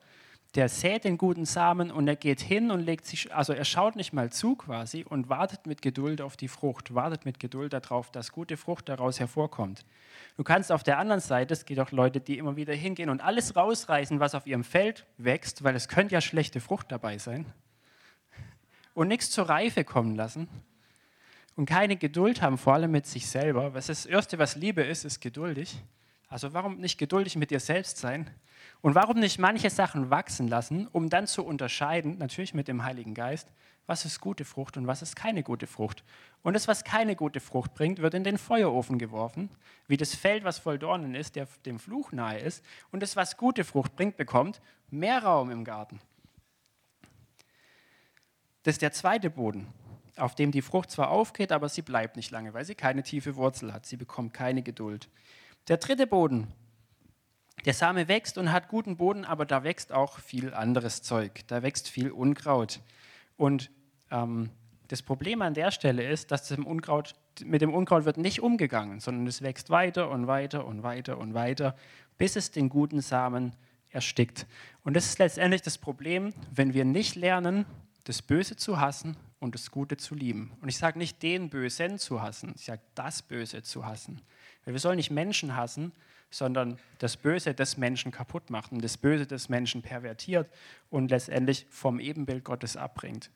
der 0.59 0.69
sät 0.69 1.05
den 1.05 1.19
guten 1.19 1.45
Samen 1.45 1.93
und 1.93 2.09
er 2.09 2.17
geht 2.17 2.41
hin 2.41 2.73
und 2.73 2.81
legt 2.81 3.07
sich, 3.07 3.33
also 3.33 3.53
er 3.53 3.65
schaut 3.65 3.95
nicht 3.95 4.13
mal 4.13 4.33
zu 4.33 4.57
quasi 4.57 5.05
und 5.09 5.29
wartet 5.29 5.69
mit 5.69 5.83
Geduld 5.83 6.21
auf 6.21 6.37
die 6.37 6.49
Frucht, 6.49 6.97
wartet 6.97 7.25
mit 7.25 7.39
Geduld 7.39 7.73
darauf, 7.73 8.11
dass 8.11 8.33
gute 8.33 8.57
Frucht 8.57 8.89
daraus 8.89 9.21
hervorkommt. 9.21 9.85
Du 10.37 10.43
kannst 10.43 10.73
auf 10.73 10.83
der 10.83 10.99
anderen 10.99 11.21
Seite, 11.21 11.55
es 11.55 11.65
gibt 11.65 11.79
auch 11.79 11.93
Leute, 11.93 12.21
die 12.21 12.39
immer 12.39 12.57
wieder 12.57 12.75
hingehen 12.75 13.09
und 13.09 13.21
alles 13.21 13.55
rausreißen, 13.55 14.19
was 14.19 14.35
auf 14.35 14.49
ihrem 14.49 14.65
Feld 14.65 15.07
wächst, 15.17 15.63
weil 15.63 15.77
es 15.77 15.87
könnte 15.87 16.15
ja 16.15 16.21
schlechte 16.21 16.59
Frucht 16.61 16.91
dabei 16.91 17.19
sein, 17.19 17.47
und 18.95 19.07
nichts 19.07 19.31
zur 19.31 19.49
Reife 19.49 19.85
kommen 19.85 20.17
lassen 20.17 20.49
und 21.55 21.67
keine 21.67 21.97
Geduld 21.97 22.43
haben, 22.43 22.59
vor 22.59 22.75
allem 22.75 22.91
mit 22.91 23.07
sich 23.07 23.29
selber. 23.29 23.75
Was 23.75 23.87
das 23.87 24.07
Erste, 24.07 24.41
was 24.41 24.57
Liebe 24.57 24.83
ist, 24.83 25.05
ist 25.05 25.21
geduldig. 25.21 25.81
Also 26.29 26.53
warum 26.53 26.81
nicht 26.81 26.99
geduldig 26.99 27.37
mit 27.37 27.53
dir 27.53 27.61
selbst 27.61 27.99
sein? 27.99 28.29
Und 28.81 28.95
warum 28.95 29.19
nicht 29.19 29.39
manche 29.39 29.71
Sachen 29.71 30.11
wachsen 30.11 30.49
lassen, 30.49 30.87
um 30.93 31.11
dann 31.11 31.27
zu 31.27 31.45
unterscheiden, 31.45 32.19
natürlich 32.19 32.55
mit 32.55 32.69
dem 32.69 32.85
Heiligen 32.85 33.15
Geist, 33.15 33.49
was 33.87 34.05
ist 34.05 34.21
gute 34.21 34.45
Frucht 34.45 34.77
und 34.77 34.87
was 34.87 35.03
ist 35.03 35.17
keine 35.17 35.43
gute 35.43 35.67
Frucht. 35.67 36.05
Und 36.43 36.53
das, 36.53 36.69
was 36.69 36.85
keine 36.85 37.17
gute 37.17 37.41
Frucht 37.41 37.75
bringt, 37.75 38.01
wird 38.01 38.15
in 38.15 38.23
den 38.23 38.39
Feuerofen 38.39 38.99
geworfen, 38.99 39.51
wie 39.89 39.97
das 39.97 40.15
Feld, 40.15 40.45
was 40.45 40.59
voll 40.59 40.79
Dornen 40.79 41.15
ist, 41.15 41.37
der 41.37 41.49
dem 41.65 41.79
Fluch 41.79 42.13
nahe 42.13 42.39
ist. 42.39 42.63
Und 42.93 43.03
das, 43.03 43.17
was 43.17 43.37
gute 43.37 43.65
Frucht 43.65 43.97
bringt, 43.97 44.17
bekommt 44.17 44.61
mehr 44.91 45.23
Raum 45.25 45.51
im 45.51 45.65
Garten. 45.65 46.01
Das 48.63 48.75
ist 48.75 48.83
der 48.83 48.93
zweite 48.93 49.31
Boden, 49.31 49.67
auf 50.17 50.35
dem 50.35 50.53
die 50.53 50.63
Frucht 50.63 50.91
zwar 50.91 51.11
aufgeht, 51.11 51.51
aber 51.51 51.71
sie 51.71 51.83
bleibt 51.83 52.17
nicht 52.17 52.31
lange, 52.31 52.53
weil 52.53 52.67
sie 52.67 52.75
keine 52.75 53.03
tiefe 53.03 53.37
Wurzel 53.37 53.73
hat. 53.73 53.87
Sie 53.87 53.97
bekommt 53.97 54.35
keine 54.35 54.63
Geduld. 54.63 55.09
Der 55.69 55.79
dritte 55.79 56.07
Boden, 56.07 56.53
der 57.65 57.75
Same 57.75 58.09
wächst 58.09 58.39
und 58.39 58.53
hat 58.53 58.69
guten 58.69 58.97
Boden, 58.97 59.25
aber 59.25 59.47
da 59.47 59.65
wächst 59.65 59.93
auch 59.93 60.19
viel 60.19 60.55
anderes 60.55 61.03
Zeug. 61.03 61.43
Da 61.49 61.63
wächst 61.63 61.89
viel 61.89 62.11
Unkraut. 62.11 62.81
Und 63.37 63.71
ähm, 64.11 64.51
das 64.89 65.03
Problem 65.03 65.43
an 65.43 65.55
der 65.55 65.71
Stelle 65.71 66.09
ist, 66.09 66.31
dass 66.31 66.49
dem 66.49 66.67
Unkraut, 66.67 67.15
mit 67.45 67.61
dem 67.61 67.75
Unkraut 67.75 68.05
wird 68.05 68.17
nicht 68.17 68.41
umgegangen, 68.41 69.01
sondern 69.01 69.27
es 69.27 69.43
wächst 69.43 69.71
weiter 69.71 70.11
und 70.11 70.27
weiter 70.27 70.67
und 70.67 70.83
weiter 70.83 71.19
und 71.19 71.35
weiter, 71.35 71.77
bis 72.17 72.37
es 72.37 72.51
den 72.51 72.69
guten 72.69 73.01
Samen 73.01 73.53
erstickt. 73.91 74.47
Und 74.83 74.95
das 74.95 75.07
ist 75.07 75.19
letztendlich 75.19 75.63
das 75.63 75.79
Problem, 75.79 76.33
wenn 76.55 76.75
wir 76.75 76.85
nicht 76.85 77.17
lernen, 77.17 77.67
das 78.05 78.23
Böse 78.23 78.57
zu 78.57 78.81
hassen 78.81 79.17
und 79.41 79.55
das 79.55 79.71
Gute 79.71 79.97
zu 79.97 80.15
lieben. 80.15 80.53
Und 80.61 80.69
ich 80.69 80.79
sage 80.79 80.99
nicht 80.99 81.23
den 81.23 81.51
Bösen 81.51 81.99
zu 81.99 82.23
hassen, 82.23 82.53
ich 82.57 82.65
sage 82.65 82.83
das 82.95 83.23
Böse 83.23 83.63
zu 83.63 83.85
hassen. 83.87 84.23
Weil 84.65 84.75
wir 84.75 84.81
sollen 84.81 84.97
nicht 84.97 85.11
Menschen 85.11 85.55
hassen, 85.55 85.93
sondern 86.31 86.79
das 86.99 87.17
Böse 87.17 87.55
des 87.55 87.77
Menschen 87.77 88.13
kaputt 88.13 88.51
macht 88.51 88.73
und 88.73 88.83
das 88.83 88.97
Böse 88.97 89.27
des 89.27 89.49
Menschen 89.49 89.83
pervertiert 89.83 90.51
und 90.91 91.11
letztendlich 91.11 91.67
vom 91.71 92.01
Ebenbild 92.01 92.45
Gottes 92.45 92.77
abbringt. 92.77 93.31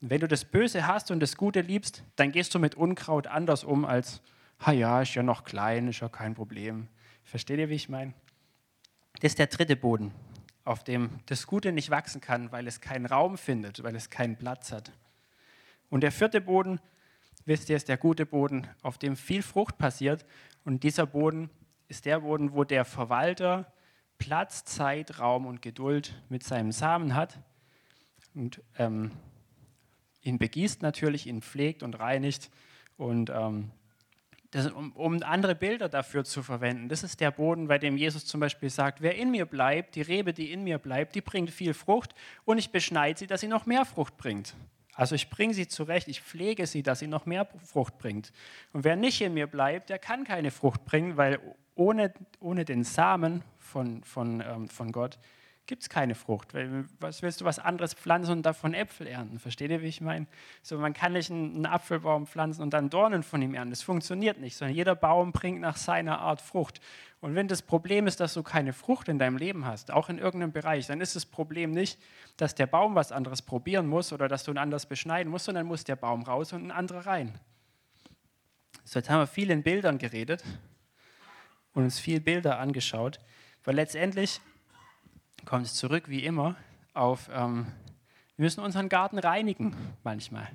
Wenn 0.00 0.20
du 0.20 0.28
das 0.28 0.44
Böse 0.44 0.86
hast 0.86 1.10
und 1.10 1.20
das 1.20 1.36
Gute 1.36 1.60
liebst, 1.60 2.02
dann 2.16 2.32
gehst 2.32 2.54
du 2.54 2.58
mit 2.58 2.74
Unkraut 2.74 3.26
anders 3.26 3.64
um 3.64 3.84
als, 3.84 4.22
ha 4.60 4.72
ja, 4.72 5.02
ist 5.02 5.14
ja 5.14 5.22
noch 5.22 5.44
klein, 5.44 5.88
ist 5.88 6.00
ja 6.00 6.08
kein 6.08 6.34
Problem. 6.34 6.88
Versteht 7.24 7.58
ihr, 7.58 7.68
wie 7.68 7.74
ich 7.74 7.88
meine? 7.88 8.14
Das 9.20 9.32
ist 9.32 9.38
der 9.38 9.46
dritte 9.46 9.76
Boden, 9.76 10.12
auf 10.64 10.84
dem 10.84 11.10
das 11.26 11.46
Gute 11.46 11.72
nicht 11.72 11.90
wachsen 11.90 12.20
kann, 12.20 12.52
weil 12.52 12.66
es 12.66 12.80
keinen 12.80 13.06
Raum 13.06 13.38
findet, 13.38 13.82
weil 13.82 13.96
es 13.96 14.10
keinen 14.10 14.36
Platz 14.36 14.72
hat. 14.72 14.92
Und 15.88 16.02
der 16.02 16.12
vierte 16.12 16.40
Boden, 16.40 16.80
wisst 17.44 17.70
ihr, 17.70 17.76
ist 17.76 17.88
der 17.88 17.96
gute 17.96 18.26
Boden, 18.26 18.66
auf 18.82 18.98
dem 18.98 19.16
viel 19.16 19.42
Frucht 19.42 19.78
passiert. 19.78 20.26
Und 20.64 20.82
dieser 20.82 21.06
Boden 21.06 21.48
ist 21.88 22.04
der 22.04 22.20
Boden, 22.20 22.52
wo 22.52 22.64
der 22.64 22.84
Verwalter 22.84 23.72
Platz, 24.18 24.64
Zeit, 24.64 25.18
Raum 25.18 25.46
und 25.46 25.62
Geduld 25.62 26.14
mit 26.28 26.42
seinem 26.42 26.72
Samen 26.72 27.14
hat 27.14 27.38
und 28.34 28.62
ähm, 28.78 29.10
ihn 30.22 30.38
begießt 30.38 30.82
natürlich, 30.82 31.26
ihn 31.26 31.42
pflegt 31.42 31.82
und 31.82 31.98
reinigt 31.98 32.50
und 32.96 33.30
ähm, 33.30 33.70
das, 34.50 34.70
um, 34.70 34.92
um, 34.92 35.22
andere 35.22 35.54
Bilder 35.54 35.88
dafür 35.88 36.24
zu 36.24 36.42
verwenden. 36.42 36.88
Das 36.88 37.02
ist 37.02 37.20
der 37.20 37.30
Boden, 37.30 37.68
bei 37.68 37.78
dem 37.78 37.96
Jesus 37.96 38.24
zum 38.24 38.40
Beispiel 38.40 38.70
sagt, 38.70 39.02
wer 39.02 39.14
in 39.16 39.30
mir 39.30 39.44
bleibt, 39.44 39.96
die 39.96 40.02
Rebe, 40.02 40.32
die 40.32 40.52
in 40.52 40.64
mir 40.64 40.78
bleibt, 40.78 41.14
die 41.14 41.20
bringt 41.20 41.50
viel 41.50 41.74
Frucht 41.74 42.14
und 42.44 42.58
ich 42.58 42.70
beschneide 42.70 43.18
sie, 43.18 43.26
dass 43.26 43.40
sie 43.40 43.48
noch 43.48 43.66
mehr 43.66 43.84
Frucht 43.84 44.16
bringt. 44.16 44.54
Also 44.94 45.14
ich 45.14 45.28
bringe 45.28 45.52
sie 45.52 45.68
zurecht, 45.68 46.08
ich 46.08 46.22
pflege 46.22 46.66
sie, 46.66 46.82
dass 46.82 47.00
sie 47.00 47.06
noch 47.06 47.26
mehr 47.26 47.46
Frucht 47.64 47.98
bringt. 47.98 48.32
Und 48.72 48.84
wer 48.84 48.96
nicht 48.96 49.20
in 49.20 49.34
mir 49.34 49.46
bleibt, 49.46 49.90
der 49.90 49.98
kann 49.98 50.24
keine 50.24 50.50
Frucht 50.50 50.86
bringen, 50.86 51.18
weil 51.18 51.38
ohne, 51.76 52.12
ohne 52.40 52.64
den 52.64 52.82
Samen 52.82 53.42
von, 53.58 54.02
von, 54.02 54.40
ähm, 54.40 54.68
von 54.68 54.90
Gott 54.90 55.18
gibt 55.66 55.82
es 55.82 55.88
keine 55.88 56.14
Frucht. 56.14 56.54
Was 57.00 57.22
willst 57.22 57.40
du 57.40 57.44
was 57.44 57.58
anderes 57.58 57.94
pflanzen 57.94 58.32
und 58.32 58.46
davon 58.46 58.74
Äpfel 58.74 59.06
ernten? 59.06 59.38
Versteht 59.38 59.70
ihr, 59.70 59.82
wie 59.82 59.88
ich 59.88 60.00
meine? 60.00 60.26
So, 60.62 60.78
man 60.78 60.92
kann 60.92 61.12
nicht 61.12 61.30
einen, 61.30 61.66
Apfelbaum 61.66 62.26
pflanzen 62.26 62.62
und 62.62 62.72
dann 62.72 62.88
Dornen 62.88 63.22
von 63.22 63.42
ihm 63.42 63.54
ernten. 63.54 63.70
Das 63.70 63.82
funktioniert 63.82 64.38
nicht, 64.38 64.56
sondern 64.56 64.76
jeder 64.76 64.94
Baum 64.94 65.32
bringt 65.32 65.60
nach 65.60 65.76
seiner 65.76 66.20
Art 66.20 66.40
Frucht. 66.40 66.80
Und 67.20 67.34
wenn 67.34 67.48
das 67.48 67.62
Problem 67.62 68.06
ist, 68.06 68.20
dass 68.20 68.34
du 68.34 68.42
keine 68.42 68.72
Frucht 68.72 69.08
in 69.08 69.18
deinem 69.18 69.36
Leben 69.36 69.64
hast, 69.64 69.90
auch 69.90 70.08
in 70.08 70.18
irgendeinem 70.18 70.52
Bereich, 70.52 70.86
dann 70.86 71.00
ist 71.00 71.16
das 71.16 71.26
Problem 71.26 71.72
nicht, 71.72 71.98
dass 72.36 72.54
der 72.54 72.66
Baum 72.66 72.94
was 72.94 73.10
anderes 73.10 73.42
probieren 73.42 73.86
muss 73.86 74.12
oder 74.12 74.28
dass 74.28 74.44
du 74.44 74.52
ihn 74.52 74.58
anders 74.58 74.86
beschneiden 74.86 75.30
musst, 75.30 75.46
sondern 75.46 75.66
muss 75.66 75.84
der 75.84 75.96
Baum 75.96 76.22
raus 76.22 76.52
und 76.52 76.64
ein 76.64 76.70
anderer 76.70 77.06
rein. 77.06 77.34
So, 78.84 79.00
jetzt 79.00 79.10
haben 79.10 79.20
wir 79.20 79.26
viel 79.26 79.50
in 79.50 79.64
Bildern 79.64 79.98
geredet 79.98 80.44
und 81.76 81.84
uns 81.84 81.98
viel 81.98 82.20
Bilder 82.20 82.58
angeschaut, 82.58 83.20
weil 83.62 83.74
letztendlich 83.74 84.40
kommt 85.44 85.66
es 85.66 85.74
zurück 85.74 86.08
wie 86.08 86.24
immer 86.24 86.56
auf, 86.94 87.28
ähm, 87.30 87.66
wir 88.36 88.44
müssen 88.44 88.64
unseren 88.64 88.88
Garten 88.88 89.18
reinigen 89.18 89.76
manchmal. 90.02 90.48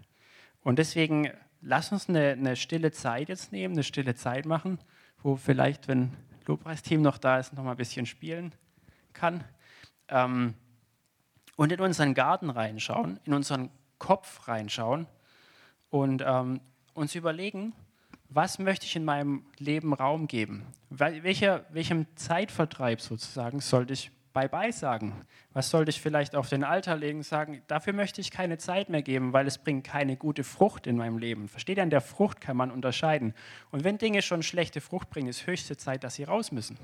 Und 0.64 0.80
deswegen 0.80 1.32
lass 1.62 1.92
uns 1.92 2.10
eine, 2.10 2.32
eine, 2.32 2.56
stille 2.56 2.92
Zeit 2.92 3.30
jetzt 3.30 3.52
nehmen, 3.52 3.76
eine 3.76 3.84
stille 3.84 4.16
Zeit 4.16 4.48
machen, 4.48 4.80
wo 5.22 5.36
vielleicht, 5.36 5.88
wenn 5.88 6.12
Lobpreisteam 6.48 7.04
noch 7.04 7.20
da 7.20 7.38
ist, 7.38 7.54
noch 7.54 7.64
mal 7.64 7.72
ein 7.72 7.78
bisschen 7.78 8.08
spielen 8.08 8.56
kann. 9.14 9.44
Ähm, 10.08 10.56
und 11.56 11.72
in 11.72 11.82
unseren 11.82 12.16
Garten 12.16 12.50
reinschauen, 12.50 13.20
in 13.26 13.36
unseren 13.36 13.70
Kopf 14.00 14.48
reinschauen 14.48 15.06
und 15.92 16.24
ähm, 16.26 16.62
uns 16.96 17.14
überlegen, 17.14 17.74
was 18.34 18.60
möchte 18.60 18.86
ich 18.86 18.96
in 18.96 19.04
meinem 19.04 19.46
Leben 19.58 19.94
Raum 19.94 20.28
geben? 20.28 20.66
Welcher, 20.90 21.66
welchem 21.70 22.06
Zeitvertreib 22.16 23.02
sozusagen 23.02 23.60
sollte 23.60 23.94
ich 23.94 24.12
Bye-bye 24.34 24.72
sagen? 24.72 25.26
Was 25.52 25.70
sollte 25.70 25.90
ich 25.90 26.00
vielleicht 26.00 26.36
auf 26.36 26.48
den 26.48 26.64
Alter 26.64 26.96
legen, 26.96 27.24
sagen, 27.24 27.62
dafür 27.68 27.92
möchte 27.92 28.22
ich 28.22 28.32
keine 28.32 28.58
Zeit 28.58 28.90
mehr 28.90 29.02
geben, 29.02 29.34
weil 29.34 29.46
es 29.46 29.58
bringt 29.58 29.84
keine 29.86 30.16
gute 30.16 30.46
Frucht 30.46 30.88
in 30.88 30.96
meinem 30.96 31.18
Leben. 31.18 31.50
Versteht 31.50 31.76
ihr, 31.76 31.84
an 31.84 31.90
der 31.90 32.00
Frucht 32.00 32.40
kann 32.40 32.56
man 32.56 32.72
unterscheiden. 32.72 33.34
Und 33.72 33.84
wenn 33.84 33.98
Dinge 33.98 34.22
schon 34.22 34.44
schlechte 34.44 34.80
Frucht 34.80 35.10
bringen, 35.10 35.28
ist 35.28 35.46
höchste 35.46 35.76
Zeit, 35.76 36.06
dass 36.06 36.16
sie 36.16 36.24
raus 36.24 36.54
müssen. 36.54 36.78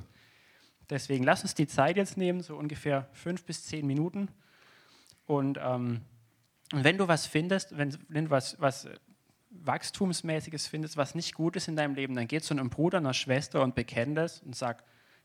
Deswegen 0.89 1.23
lass 1.23 1.43
uns 1.43 1.55
die 1.55 1.67
Zeit 1.67 1.95
jetzt 1.95 2.17
nehmen, 2.17 2.41
so 2.41 2.57
ungefähr 2.57 3.07
fünf 3.13 3.45
bis 3.45 3.65
zehn 3.65 3.87
Minuten. 3.87 4.27
Und, 5.25 5.57
ähm, 5.61 6.01
wenn 6.73 6.97
du 6.97 7.07
was 7.07 7.25
findest, 7.25 7.77
wenn, 7.77 7.97
wenn 8.09 8.29
was, 8.29 8.59
was 8.59 8.89
Wachstumsmäßiges 9.65 10.67
findest, 10.67 10.97
was 10.97 11.15
nicht 11.15 11.33
gut 11.33 11.55
ist 11.55 11.67
in 11.67 11.75
deinem 11.75 11.95
Leben, 11.95 12.15
dann 12.15 12.27
geh 12.27 12.39
zu 12.41 12.53
einem 12.53 12.69
Bruder, 12.69 12.97
einer 12.97 13.13
Schwester 13.13 13.63
und 13.63 13.75
bekenn 13.75 14.15
das 14.15 14.41
und 14.41 14.55
sag, 14.55 14.83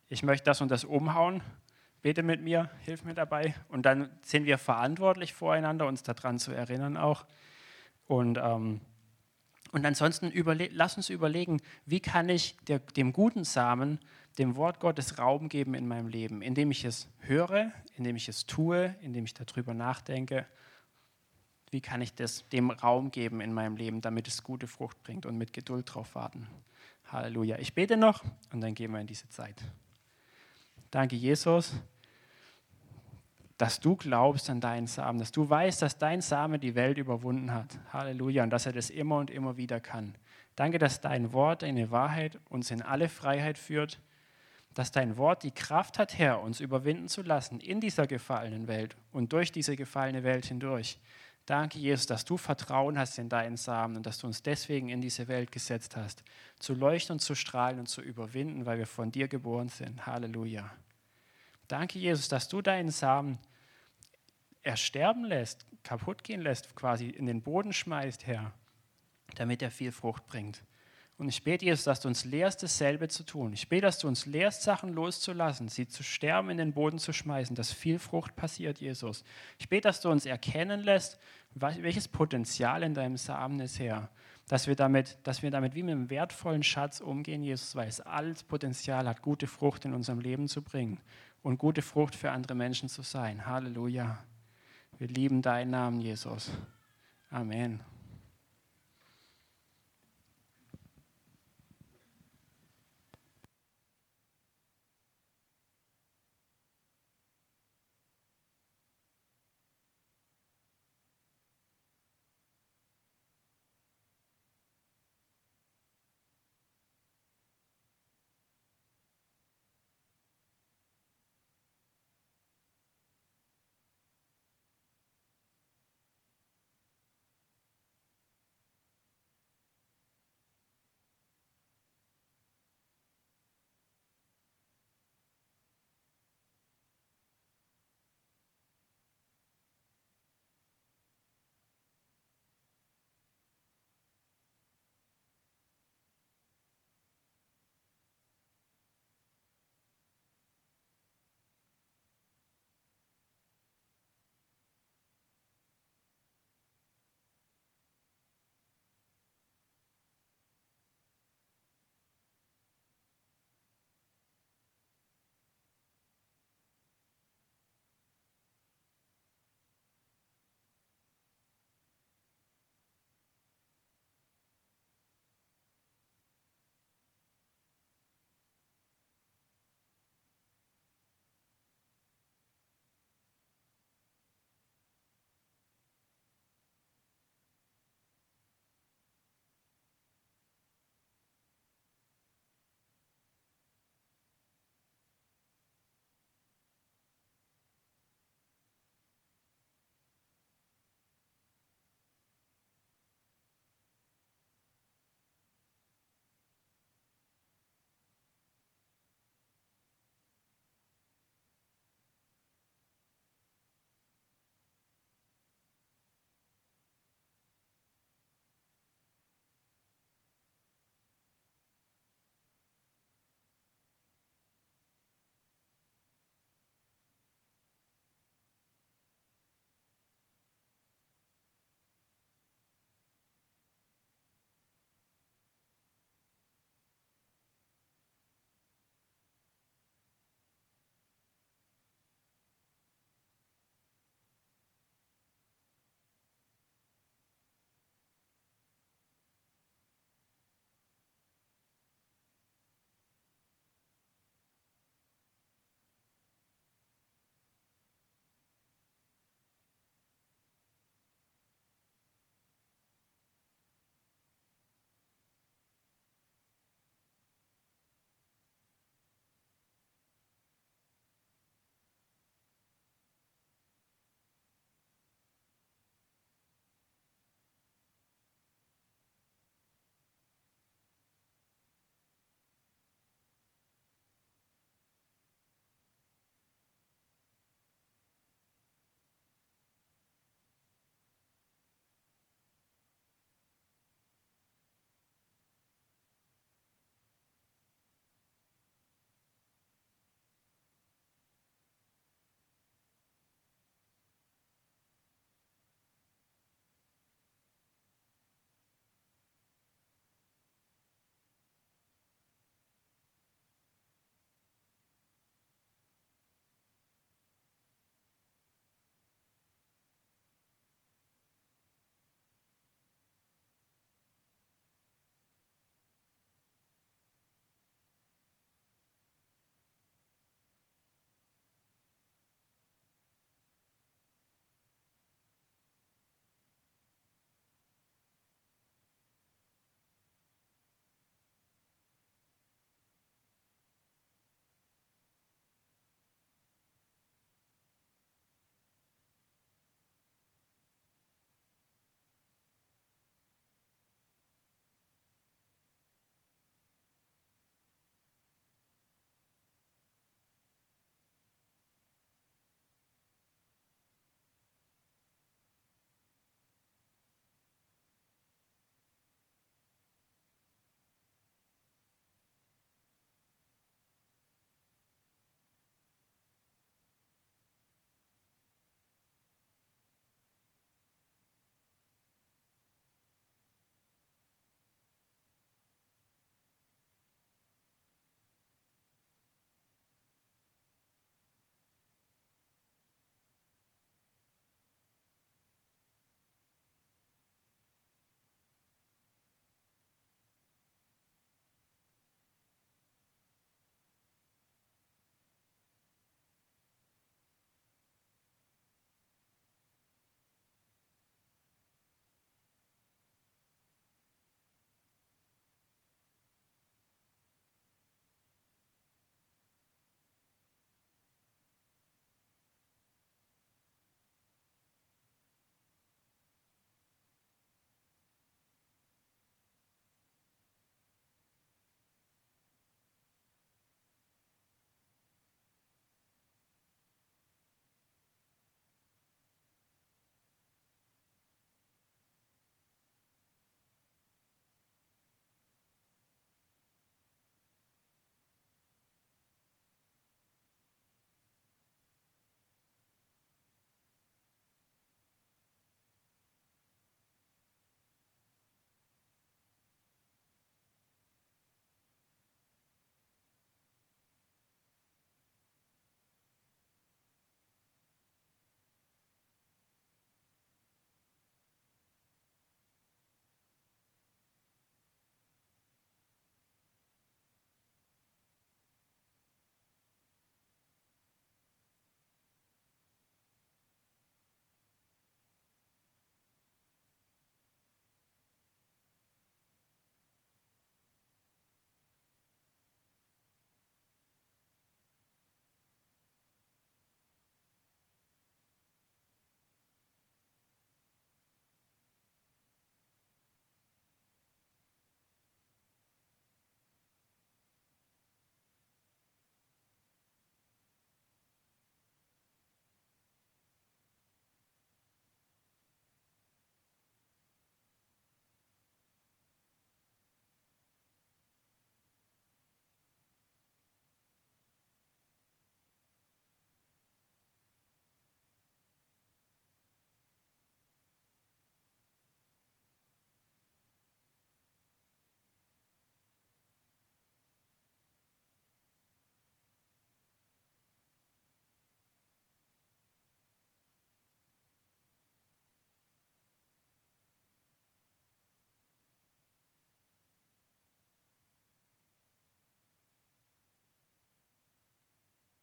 ich 0.09 0.23
möchte 0.23 0.45
das 0.45 0.61
und 0.61 0.71
das 0.71 0.85
umhauen 0.85 1.43
bete 2.03 2.23
mit 2.23 2.43
mir, 2.43 2.69
hilf 2.85 3.05
mir 3.05 3.15
dabei. 3.15 3.55
Und 3.69 3.87
dann 3.87 4.11
sind 4.23 4.45
wir 4.45 4.59
verantwortlich 4.59 5.33
voreinander, 5.33 5.87
uns 5.87 6.03
daran 6.03 6.39
zu 6.39 6.53
erinnern 6.53 6.97
auch. 6.97 7.25
Und, 8.07 8.39
ähm, 8.43 8.81
und 9.71 9.87
ansonsten 9.87 10.33
lass 10.73 10.97
uns 10.97 11.09
überlegen, 11.09 11.63
wie 11.87 12.01
kann 12.01 12.29
ich 12.29 12.57
der, 12.67 12.81
dem 12.81 13.13
guten 13.13 13.45
Samen, 13.45 14.01
dem 14.39 14.57
Wort 14.57 14.81
Gottes 14.81 15.19
Raum 15.19 15.49
geben 15.49 15.75
in 15.75 15.87
meinem 15.87 16.09
Leben, 16.09 16.43
indem 16.43 16.71
ich 16.71 16.85
es 16.85 17.09
höre, 17.21 17.73
indem 17.97 18.17
ich 18.17 18.29
es 18.29 18.47
tue, 18.47 18.95
indem 19.01 19.25
ich 19.25 19.35
darüber 19.35 19.73
nachdenke. 19.73 20.47
Wie 21.73 21.81
kann 21.81 22.01
ich 22.01 22.15
das, 22.15 22.49
dem 22.51 22.71
Raum 22.71 23.11
geben 23.11 23.41
in 23.41 23.53
meinem 23.53 23.77
Leben, 23.77 24.01
damit 24.01 24.29
es 24.29 24.45
gute 24.45 24.69
Frucht 24.69 25.03
bringt 25.03 25.27
und 25.27 25.37
mit 25.37 25.53
Geduld 25.53 25.93
drauf 25.93 26.15
warten. 26.15 26.47
Halleluja. 27.07 27.59
Ich 27.59 27.75
bete 27.75 27.97
noch 27.97 28.23
und 28.53 28.61
dann 28.61 28.75
gehen 28.75 28.93
wir 28.93 29.01
in 29.01 29.09
diese 29.09 29.29
Zeit. 29.29 29.61
Danke, 30.93 31.17
Jesus 31.17 31.75
dass 33.63 33.79
du 33.79 33.95
glaubst 33.95 34.51
an 34.51 34.61
deinen 34.61 34.89
Samen, 34.89 35.21
dass 35.21 35.31
du 35.31 35.49
weißt, 35.49 35.83
dass 35.83 35.97
dein 35.97 36.21
Same 36.21 36.59
die 36.59 36.75
Welt 36.75 36.99
überwunden 36.99 37.55
hat. 37.55 37.79
Halleluja. 37.93 38.43
Und 38.43 38.51
dass 38.51 38.67
er 38.67 38.73
das 38.73 38.91
immer 38.91 39.19
und 39.19 39.31
immer 39.31 39.57
wieder 39.57 39.79
kann. 39.79 40.17
Danke, 40.57 40.79
dass 40.79 41.01
dein 41.01 41.33
Wort, 41.33 41.63
deine 41.63 41.93
Wahrheit 41.93 42.41
uns 42.49 42.73
in 42.73 42.83
alle 42.83 43.09
Freiheit 43.09 43.59
führt, 43.59 44.01
dass 44.75 44.91
dein 44.91 45.17
Wort 45.17 45.45
die 45.45 45.53
Kraft 45.53 46.01
hat, 46.01 46.19
Herr, 46.19 46.43
uns 46.43 46.59
überwinden 46.59 47.07
zu 47.07 47.23
lassen 47.23 47.61
in 47.61 47.81
dieser 47.81 48.09
gefallenen 48.09 48.67
Welt 48.67 48.97
und 49.13 49.33
durch 49.33 49.53
diese 49.53 49.77
gefallene 49.77 50.25
Welt 50.25 50.47
hindurch. 50.47 50.99
Danke, 51.47 51.79
Jesus, 51.79 52.07
dass 52.07 52.25
du 52.25 52.37
Vertrauen 52.37 52.97
hast 52.99 53.19
in 53.19 53.29
deinen 53.29 53.57
Samen 53.57 53.97
und 53.97 54.07
dass 54.07 54.19
du 54.19 54.29
uns 54.29 54.43
deswegen 54.43 54.89
in 54.89 55.01
diese 55.01 55.27
Welt 55.27 55.51
gesetzt 55.51 55.97
hast, 55.97 56.23
zu 56.61 56.73
leuchten 56.75 57.15
und 57.15 57.21
zu 57.21 57.35
strahlen 57.35 57.81
und 57.81 57.89
zu 57.89 58.01
überwinden, 58.01 58.65
weil 58.65 58.79
wir 58.79 58.87
von 58.87 59.11
dir 59.11 59.27
geboren 59.27 59.69
sind. 59.69 60.07
Halleluja. 60.07 60.71
Danke, 61.67 61.99
Jesus, 61.99 62.29
dass 62.29 62.49
du 62.49 62.63
deinen 62.63 62.91
Samen 62.91 63.39
ersterben 64.63 65.25
lässt, 65.25 65.67
kaputt 65.83 66.23
gehen 66.23 66.43
lässt, 66.43 66.77
quasi 66.77 67.09
in 67.09 67.27
den 67.27 67.43
Boden 67.43 67.73
schmeißt, 67.73 68.27
Herr, 68.27 68.53
damit 69.35 69.63
er 69.63 69.73
viel 69.73 69.91
Frucht 69.91 70.27
bringt. 70.27 70.63
Und 71.19 71.29
ich 71.29 71.45
bete, 71.45 71.65
Jesus, 71.65 71.85
dass 71.85 72.01
du 72.01 72.09
uns 72.09 72.25
lehrst, 72.25 72.63
dasselbe 72.63 73.09
zu 73.09 73.23
tun. 73.23 73.53
Ich 73.53 73.69
bete, 73.69 73.83
dass 73.83 73.99
du 73.99 74.09
uns 74.09 74.27
lehrst, 74.27 74.63
Sachen 74.63 74.93
loszulassen, 74.93 75.69
sie 75.69 75.87
zu 75.87 76.03
sterben, 76.03 76.51
in 76.51 76.57
den 76.57 76.73
Boden 76.73 76.99
zu 76.99 77.13
schmeißen, 77.13 77.55
dass 77.55 77.73
viel 77.73 77.99
Frucht 77.99 78.35
passiert, 78.35 78.81
Jesus. 78.81 79.23
Ich 79.59 79.69
bete, 79.69 79.89
dass 79.89 80.01
du 80.01 80.11
uns 80.11 80.27
erkennen 80.27 80.81
lässt, 80.81 81.19
welches 81.55 82.09
Potenzial 82.09 82.83
in 82.83 82.95
deinem 82.95 83.17
Samen 83.17 83.61
ist, 83.61 83.79
Herr. 83.79 84.09
Dass 84.49 84.67
wir, 84.67 84.75
damit, 84.75 85.19
dass 85.23 85.43
wir 85.43 85.51
damit 85.51 85.75
wie 85.75 85.83
mit 85.83 85.93
einem 85.93 86.11
wertvollen 86.11 86.63
Schatz 86.63 87.01
umgehen, 87.01 87.45
Jesus, 87.45 87.77
weil 87.77 87.89
es 87.89 88.01
alles 88.01 88.43
Potenzial 88.43 89.07
hat, 89.07 89.23
gute 89.23 89.47
Frucht 89.47 89.85
in 89.85 89.95
unserem 89.95 90.19
Leben 90.19 90.49
zu 90.49 90.63
bringen 90.63 90.99
und 91.43 91.59
gute 91.59 91.83
Frucht 91.83 92.15
für 92.15 92.31
andere 92.31 92.55
Menschen 92.55 92.89
zu 92.89 93.03
sein. 93.03 93.47
Halleluja. 93.47 94.19
Wir 94.99 95.09
lieben 95.09 95.43
deinen 95.43 95.71
Namen, 95.71 96.01
Jesus. 96.01 96.51
Amen. 97.31 97.92